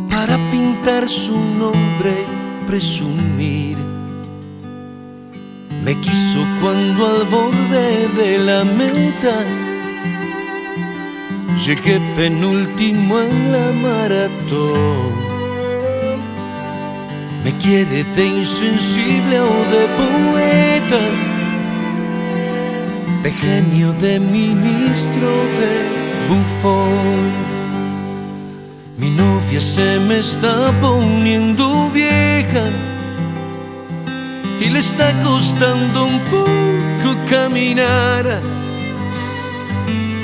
para 0.10 0.36
pintar 0.52 1.08
su 1.08 1.38
nombre, 1.38 2.26
presumir. 2.68 3.78
Me 5.86 5.98
quiso 6.02 6.46
cuando 6.60 7.08
al 7.08 7.24
borde 7.28 8.10
de 8.10 8.40
la 8.40 8.66
meta 8.66 9.73
Llegué 11.58 12.02
penúltimo 12.16 13.20
en 13.20 13.52
la 13.52 13.72
maratón. 13.72 15.14
Me 17.44 17.56
quiere 17.58 18.04
de 18.04 18.26
insensible 18.26 19.40
o 19.40 19.54
de 19.74 19.88
poeta, 20.00 21.02
de 23.22 23.32
genio, 23.32 23.94
de 23.94 24.20
ministro, 24.20 25.30
de 25.60 26.28
bufón. 26.28 27.32
Mi 28.98 29.12
novia 29.12 29.62
se 29.62 30.00
me 30.00 30.20
está 30.20 30.74
poniendo 30.82 31.90
vieja 31.92 32.66
y 34.60 34.70
le 34.70 34.80
está 34.80 35.12
costando 35.22 36.06
un 36.06 36.20
poco 36.32 37.16
caminar 37.30 38.42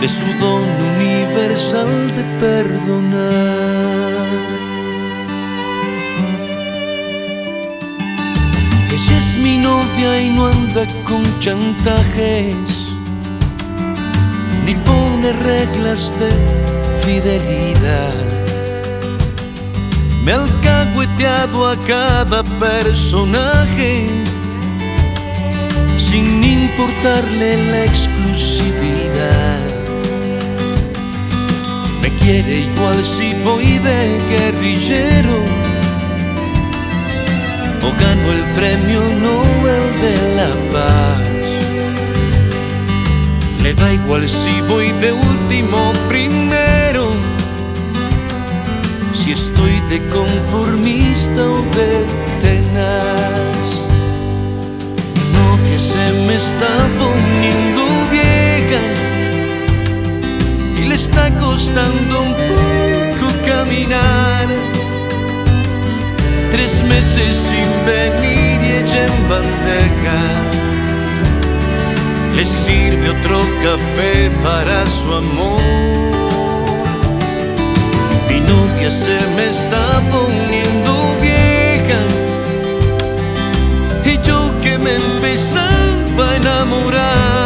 de 0.00 0.08
su 0.08 0.24
don 0.40 0.64
universal 0.96 2.14
de 2.16 2.22
perdonar. 2.40 4.26
Ella 8.94 9.18
es 9.18 9.36
mi 9.36 9.58
novia 9.58 10.20
y 10.20 10.30
no 10.30 10.46
anda 10.46 10.86
con 11.04 11.22
chantajes, 11.40 12.94
ni 14.64 14.74
pone 14.74 15.32
reglas 15.32 16.12
de 16.18 16.30
fidelidad 17.04 18.36
me 20.26 20.32
ha 20.32 20.42
alcahueteado 20.42 21.68
a 21.68 21.76
cada 21.84 22.42
personaje 22.42 24.08
sin 25.98 26.42
importarle 26.42 27.56
la 27.70 27.84
exclusividad. 27.84 29.75
Quiere 32.26 32.58
igual 32.58 33.04
si 33.04 33.34
voy 33.44 33.78
de 33.78 34.18
guerrillero 34.28 35.36
o 37.80 38.00
gano 38.00 38.32
el 38.32 38.42
premio 38.50 39.00
Nobel 39.22 39.84
de 40.02 40.14
la 40.34 40.50
Paz. 40.72 41.28
Le 43.62 43.74
da 43.74 43.92
igual 43.92 44.28
si 44.28 44.60
voy 44.62 44.90
de 45.00 45.12
último 45.12 45.92
primero 46.08 47.10
si 49.12 49.30
estoy 49.30 49.78
de 49.88 50.04
conformista 50.08 51.40
o 51.48 51.62
de 51.78 51.90
tenaz. 52.40 53.86
Mi 55.14 55.24
novia 55.38 55.78
se 55.78 56.12
me 56.26 56.34
está 56.34 56.74
poniendo 56.98 57.84
vieja 58.10 59.05
está 61.16 61.36
costando 61.36 62.22
un 62.22 62.34
poco 62.34 63.26
caminar. 63.46 64.46
Tres 66.50 66.82
meses 66.84 67.36
sin 67.36 67.68
venir 67.86 68.60
y 68.62 68.72
ella 68.80 69.06
en 69.06 69.28
bandeja. 69.28 70.20
Le 72.34 72.44
sirve 72.44 73.10
otro 73.10 73.40
café 73.62 74.30
para 74.42 74.86
su 74.86 75.10
amor 75.10 75.96
mi 78.28 78.40
novia 78.40 78.90
se 78.90 79.18
me 79.34 79.48
está 79.48 80.02
poniendo 80.10 81.16
vieja 81.22 82.00
y 84.04 84.18
yo 84.26 84.52
que 84.60 84.76
me 84.76 84.96
empezaba 84.96 86.32
a 86.32 86.36
enamorar 86.36 87.45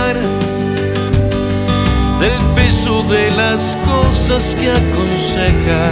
de 2.80 3.30
las 3.32 3.76
cosas 3.84 4.56
que 4.58 4.70
aconseja, 4.70 5.90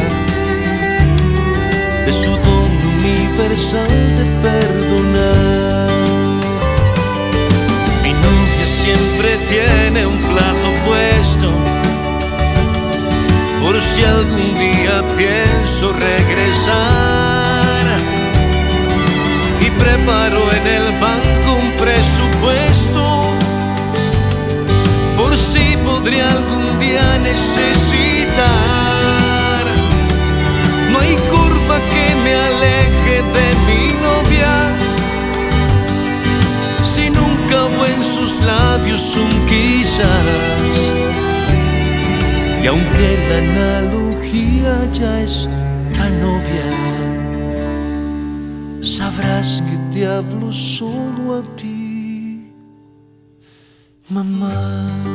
de 2.07 2.13
su 2.15 2.31
don 2.31 2.71
universal 2.97 3.89
de 4.17 4.25
perdonar. 4.43 5.91
Mi 8.03 8.13
novia 8.13 8.67
siempre 8.67 9.37
tiene 9.51 10.07
un 10.07 10.17
plato 10.17 10.69
puesto 10.87 11.53
por 13.63 13.79
si 13.83 14.03
algún 14.05 14.55
día 14.59 15.05
pienso 15.15 15.93
regresar. 15.93 16.79
Y 19.61 19.71
preparo 19.79 20.51
en 20.53 20.67
el 20.67 20.99
banco 20.99 21.53
un 21.61 21.71
presupuesto 21.73 22.68
si 25.99 26.05
podría 26.05 26.29
algún 26.31 26.79
día 26.79 27.19
necesitar. 27.19 28.37
No 30.93 31.01
hay 31.01 31.17
curva 31.31 31.81
que 31.93 32.15
me 32.23 32.35
aleje 32.35 33.23
de 33.37 33.47
mi 33.67 33.83
novia. 34.07 34.53
Si 36.85 37.11
nunca 37.11 37.65
hubo 37.65 37.85
en 37.87 38.05
sus 38.05 38.33
labios 38.43 39.17
un 39.17 39.47
quizás 39.47 40.93
y 42.63 42.67
aunque 42.67 43.19
la 43.29 43.39
analogía 43.39 44.73
ya 44.93 45.21
es 45.21 45.49
tan 45.95 46.23
obvia, 46.23 46.71
sabrás 48.83 49.63
que 49.63 49.77
te 49.93 50.07
hablo 50.07 50.53
solo 50.53 51.39
a 51.39 51.43
ti, 51.57 52.53
mamá. 54.09 55.08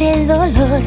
El 0.00 0.26
dolor. 0.26 0.82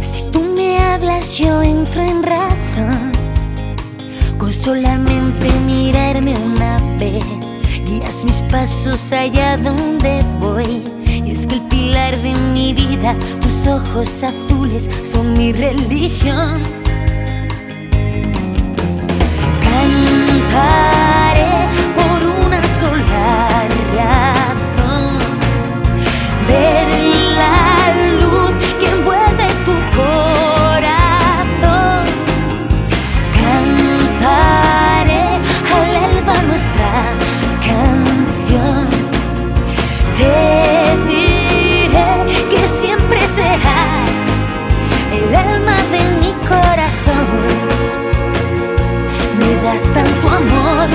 Si 0.00 0.22
tú 0.30 0.42
me 0.56 0.78
hablas, 0.78 1.38
yo 1.38 1.62
entro 1.62 2.02
en 2.02 2.22
razón. 2.22 3.12
Con 4.38 4.52
solamente 4.52 5.50
mirarme 5.66 6.36
una 6.36 6.78
vez, 6.98 7.24
guías 7.84 8.24
mis 8.24 8.42
pasos 8.42 9.12
allá 9.12 9.56
donde 9.56 10.22
voy. 10.40 10.84
Y 11.06 11.32
es 11.32 11.46
que 11.46 11.54
el 11.54 11.62
pilar 11.62 12.16
de 12.22 12.34
mi 12.52 12.72
vida, 12.72 13.16
tus 13.40 13.66
ojos 13.66 14.22
azules, 14.22 14.90
son 15.04 15.32
mi 15.34 15.52
religión. 15.52 16.62
Cantaré 19.60 20.91
tanto 49.80 50.28
amor 50.28 50.88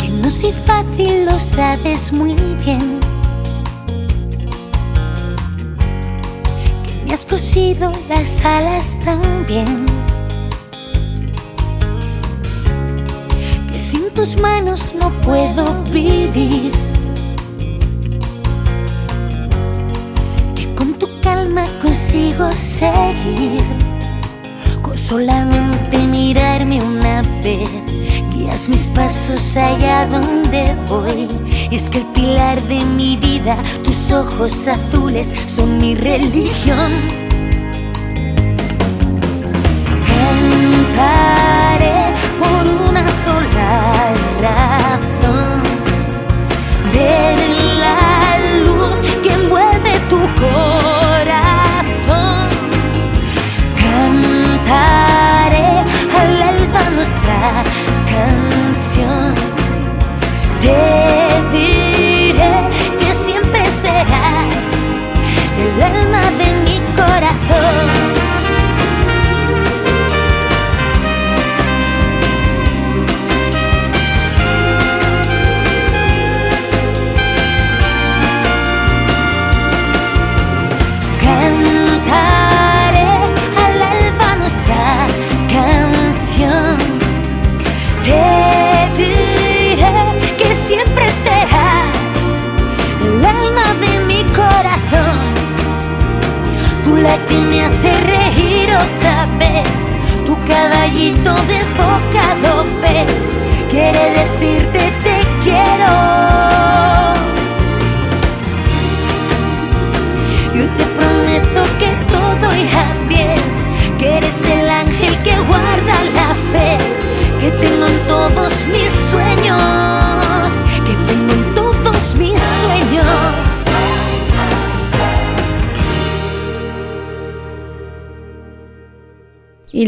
que 0.00 0.08
no 0.08 0.28
soy 0.28 0.52
fácil, 0.52 1.26
lo 1.26 1.38
sabes 1.38 2.12
muy 2.12 2.34
bien. 2.64 2.98
Que 6.82 7.04
me 7.04 7.12
has 7.14 7.24
cosido 7.24 7.92
las 8.08 8.44
alas 8.44 8.98
también. 9.04 9.86
Que 13.70 13.78
sin 13.78 14.10
tus 14.10 14.36
manos 14.40 14.92
no 14.98 15.10
puedo 15.20 15.84
vivir. 15.84 16.72
Que 20.56 20.74
con 20.74 20.94
tu 20.94 21.06
calma 21.20 21.64
consigo 21.80 22.50
seguir. 22.50 23.93
Solamente 25.14 25.96
mirarme 25.98 26.82
una 26.82 27.22
vez 27.40 27.70
guías 28.34 28.68
mis 28.68 28.82
pasos 28.86 29.56
allá 29.56 30.08
donde 30.08 30.74
voy. 30.88 31.28
Y 31.70 31.76
es 31.76 31.88
que 31.88 31.98
el 31.98 32.06
pilar 32.06 32.60
de 32.62 32.84
mi 32.84 33.16
vida, 33.18 33.62
tus 33.84 34.10
ojos 34.10 34.66
azules, 34.66 35.32
son 35.46 35.78
mi 35.78 35.94
religión. 35.94 37.06
Cantaré 40.04 42.12
por 42.40 42.90
una 42.90 43.08
sola 43.08 43.92
razón. 44.42 45.62
Te 60.64 61.03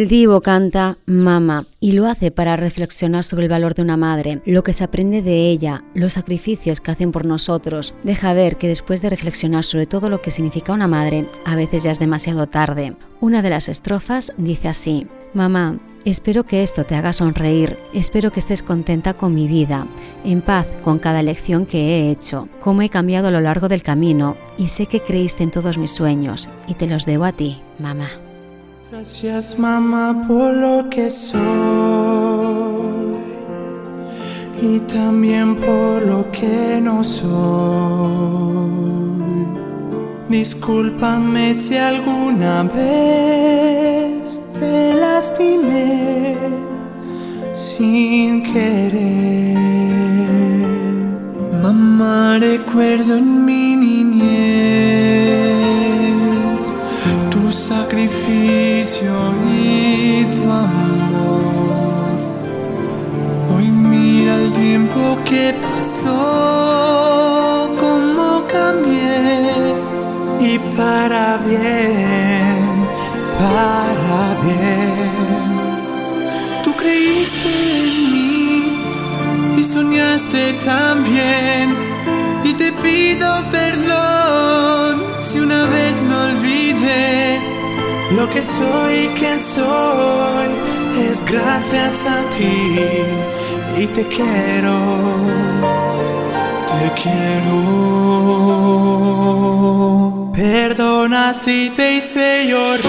Divo 0.06 0.40
canta 0.40 0.98
Mama 1.06 1.66
y 1.80 1.90
lo 1.90 2.06
hace 2.06 2.30
para 2.30 2.54
reflexionar 2.54 3.24
sobre 3.24 3.46
el 3.46 3.50
valor 3.50 3.74
de 3.74 3.82
una 3.82 3.96
madre, 3.96 4.40
lo 4.46 4.62
que 4.62 4.72
se 4.72 4.84
aprende 4.84 5.20
de 5.20 5.50
ella, 5.50 5.82
los 5.94 6.12
sacrificios 6.12 6.80
que 6.80 6.92
hacen 6.92 7.10
por 7.10 7.24
nosotros. 7.24 7.92
Deja 8.04 8.32
ver 8.32 8.54
que 8.54 8.68
después 8.68 9.02
de 9.02 9.10
reflexionar 9.10 9.64
sobre 9.64 9.86
todo 9.86 10.08
lo 10.08 10.22
que 10.22 10.30
significa 10.30 10.72
una 10.72 10.86
madre, 10.86 11.26
a 11.44 11.56
veces 11.56 11.82
ya 11.82 11.90
es 11.90 11.98
demasiado 11.98 12.46
tarde. 12.46 12.94
Una 13.20 13.42
de 13.42 13.50
las 13.50 13.68
estrofas 13.68 14.32
dice 14.36 14.68
así, 14.68 15.08
Mamá, 15.34 15.80
espero 16.04 16.44
que 16.44 16.62
esto 16.62 16.84
te 16.84 16.94
haga 16.94 17.12
sonreír, 17.12 17.76
espero 17.92 18.30
que 18.30 18.38
estés 18.38 18.62
contenta 18.62 19.14
con 19.14 19.34
mi 19.34 19.48
vida, 19.48 19.88
en 20.24 20.40
paz 20.40 20.68
con 20.84 21.00
cada 21.00 21.24
lección 21.24 21.66
que 21.66 21.80
he 21.80 22.10
hecho, 22.12 22.48
cómo 22.60 22.82
he 22.82 22.88
cambiado 22.90 23.26
a 23.26 23.32
lo 23.32 23.40
largo 23.40 23.66
del 23.68 23.82
camino 23.82 24.36
y 24.56 24.68
sé 24.68 24.86
que 24.86 25.00
creíste 25.00 25.42
en 25.42 25.50
todos 25.50 25.78
mis 25.78 25.90
sueños 25.90 26.48
y 26.68 26.74
te 26.74 26.86
los 26.86 27.06
debo 27.06 27.24
a 27.24 27.32
ti, 27.32 27.58
mamá. 27.80 28.25
Gracias 28.88 29.58
mamá 29.58 30.24
por 30.28 30.54
lo 30.54 30.88
que 30.88 31.10
soy 31.10 31.36
y 34.62 34.78
también 34.80 35.56
por 35.56 36.02
lo 36.04 36.30
que 36.30 36.80
no 36.80 37.02
soy. 37.02 37.26
Discúlpame 40.28 41.52
si 41.54 41.76
alguna 41.76 42.62
vez 42.62 44.40
te 44.60 44.94
lastimé 44.94 46.36
sin 47.52 48.44
querer. 48.44 49.95
Lo 88.26 88.32
que 88.32 88.42
soy 88.42 88.94
y 89.04 89.08
quién 89.18 89.40
soy 89.40 90.48
es 91.10 91.24
gracias 91.24 92.06
a 92.06 92.22
ti 92.36 92.80
y 93.78 93.86
te 93.88 94.06
quiero 94.08 94.78
te 96.70 96.90
quiero 97.02 97.52
perdona 100.34 101.34
si 101.34 101.70
te 101.76 101.96
hice 101.96 102.46
llorar 102.48 102.86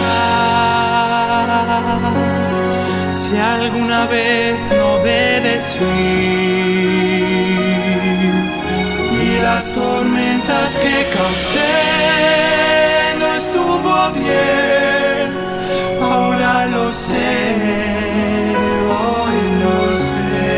si 3.11 3.37
alguna 3.37 4.05
vez 4.07 4.55
no 4.77 4.85
obedecí 4.95 5.95
y 9.21 9.39
las 9.41 9.71
tormentas 9.73 10.77
que 10.77 11.05
causé 11.15 11.97
no 13.19 13.27
estuvo 13.35 14.11
bien. 14.11 14.96
Lo 16.71 16.91
sé, 16.91 17.33
hoy 18.89 19.37
lo 19.63 19.77
sé. 19.95 20.53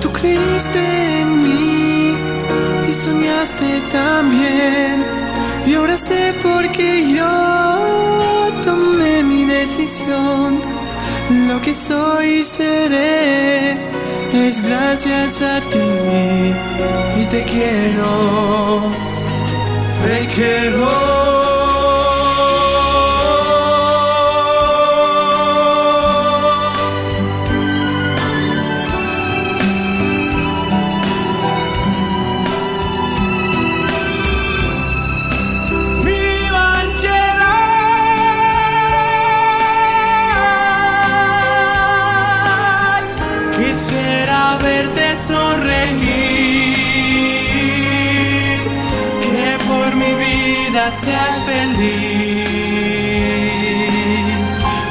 Tú 0.00 0.08
creíste 0.12 0.82
en 1.20 1.28
mí 1.42 2.16
y 2.88 2.94
soñaste 2.94 3.80
también. 3.92 5.04
Y 5.66 5.74
ahora 5.74 5.96
sé 5.96 6.34
por 6.42 6.70
qué 6.72 6.90
yo 7.16 7.32
tomé 8.64 9.22
mi 9.22 9.44
decisión. 9.44 10.60
Lo 11.48 11.60
que 11.62 11.72
soy 11.72 12.40
y 12.40 12.44
seré 12.44 13.72
es 14.32 14.60
gracias 14.60 15.42
a 15.42 15.60
ti 15.60 16.54
y 17.20 17.24
te 17.26 17.42
quiero, 17.44 18.90
te 20.04 20.26
quiero. 20.34 21.23
Seas 50.92 51.42
feliz. 51.46 52.44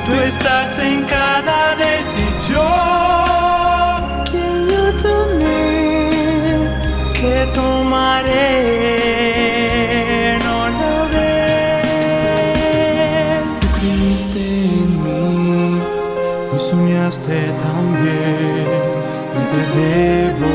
Tú 0.06 0.14
estás 0.16 0.80
en 0.80 1.04
cada 1.04 1.76
decisión 1.76 2.64
que 4.32 4.44
yo 4.72 4.84
tomé, 5.08 6.10
que 7.14 7.36
tomaré. 7.54 8.50
No 10.46 10.58
lo 10.80 10.94
ves. 11.14 11.84
Tú 13.62 13.68
creíste 13.78 14.42
en 14.82 14.92
mí 15.04 15.82
y 16.56 16.58
soñaste 16.60 17.38
también 17.68 18.82
y 19.40 19.42
te 19.52 19.62
debo 19.78 20.53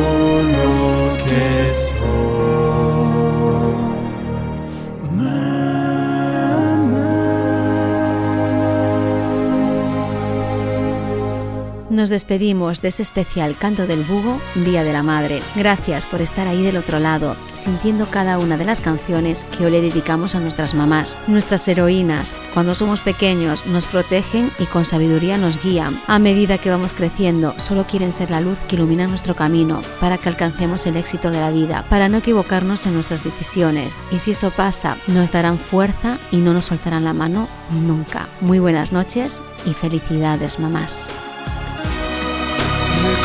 Nos 11.99 12.11
despedimos 12.11 12.81
de 12.81 12.87
este 12.87 13.03
especial 13.03 13.57
Canto 13.59 13.89
del 13.89 14.05
Bugo, 14.05 14.41
Día 14.55 14.85
de 14.85 14.93
la 14.93 15.03
Madre. 15.03 15.43
Gracias 15.57 16.07
por 16.07 16.21
estar 16.21 16.47
ahí 16.47 16.63
del 16.63 16.77
otro 16.77 17.01
lado, 17.01 17.35
sintiendo 17.57 18.07
cada 18.09 18.39
una 18.39 18.57
de 18.57 18.65
las 18.65 18.81
canciones 18.81 19.43
que 19.43 19.65
hoy 19.65 19.73
le 19.73 19.81
dedicamos 19.81 20.37
a 20.37 20.41
nuestras 20.41 20.75
mamás, 20.75 21.17
nuestras 21.27 21.67
heroínas. 21.67 22.37
Cuando 22.55 22.77
somos 22.77 23.01
pequeños 23.01 23.67
nos 23.67 23.87
protegen 23.87 24.53
y 24.61 24.67
con 24.67 24.85
sabiduría 24.85 25.39
nos 25.39 25.61
guían. 25.61 26.01
A 26.07 26.21
medida 26.21 26.59
que 26.59 26.71
vamos 26.71 26.95
creciendo, 26.95 27.59
solo 27.59 27.83
quieren 27.83 28.13
ser 28.13 28.31
la 28.31 28.41
luz 28.41 28.59
que 28.69 28.77
ilumina 28.77 29.09
nuestro 29.09 29.35
camino 29.35 29.83
para 29.99 30.19
que 30.19 30.29
alcancemos 30.29 30.87
el 30.87 30.97
éxito 30.97 31.33
de 31.33 31.41
la 31.41 31.51
vida, 31.51 31.85
para 31.91 32.09
no 32.09 32.19
equivocarnos 32.19 32.87
en 32.87 32.95
nuestras 32.95 33.25
decisiones. 33.25 33.97
Y 34.13 34.21
si 34.21 34.31
eso 34.31 34.53
pasa, 34.53 34.99
nos 35.09 35.33
darán 35.33 35.59
fuerza 35.59 36.21
y 36.31 36.37
no 36.37 36.55
nos 36.55 36.67
soltarán 36.67 37.03
la 37.03 37.13
mano 37.13 37.49
nunca. 37.73 38.29
Muy 38.41 38.61
buenas 38.61 38.93
noches 38.93 39.43
y 39.67 39.73
felicidades, 39.73 40.61
mamás. 40.61 41.09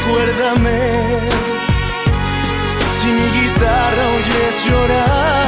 recuérdame 0.00 0.80
si 2.88 3.08
mi 3.12 3.26
guitarra 3.40 4.04
oyes 4.16 4.66
llorar. 4.66 5.39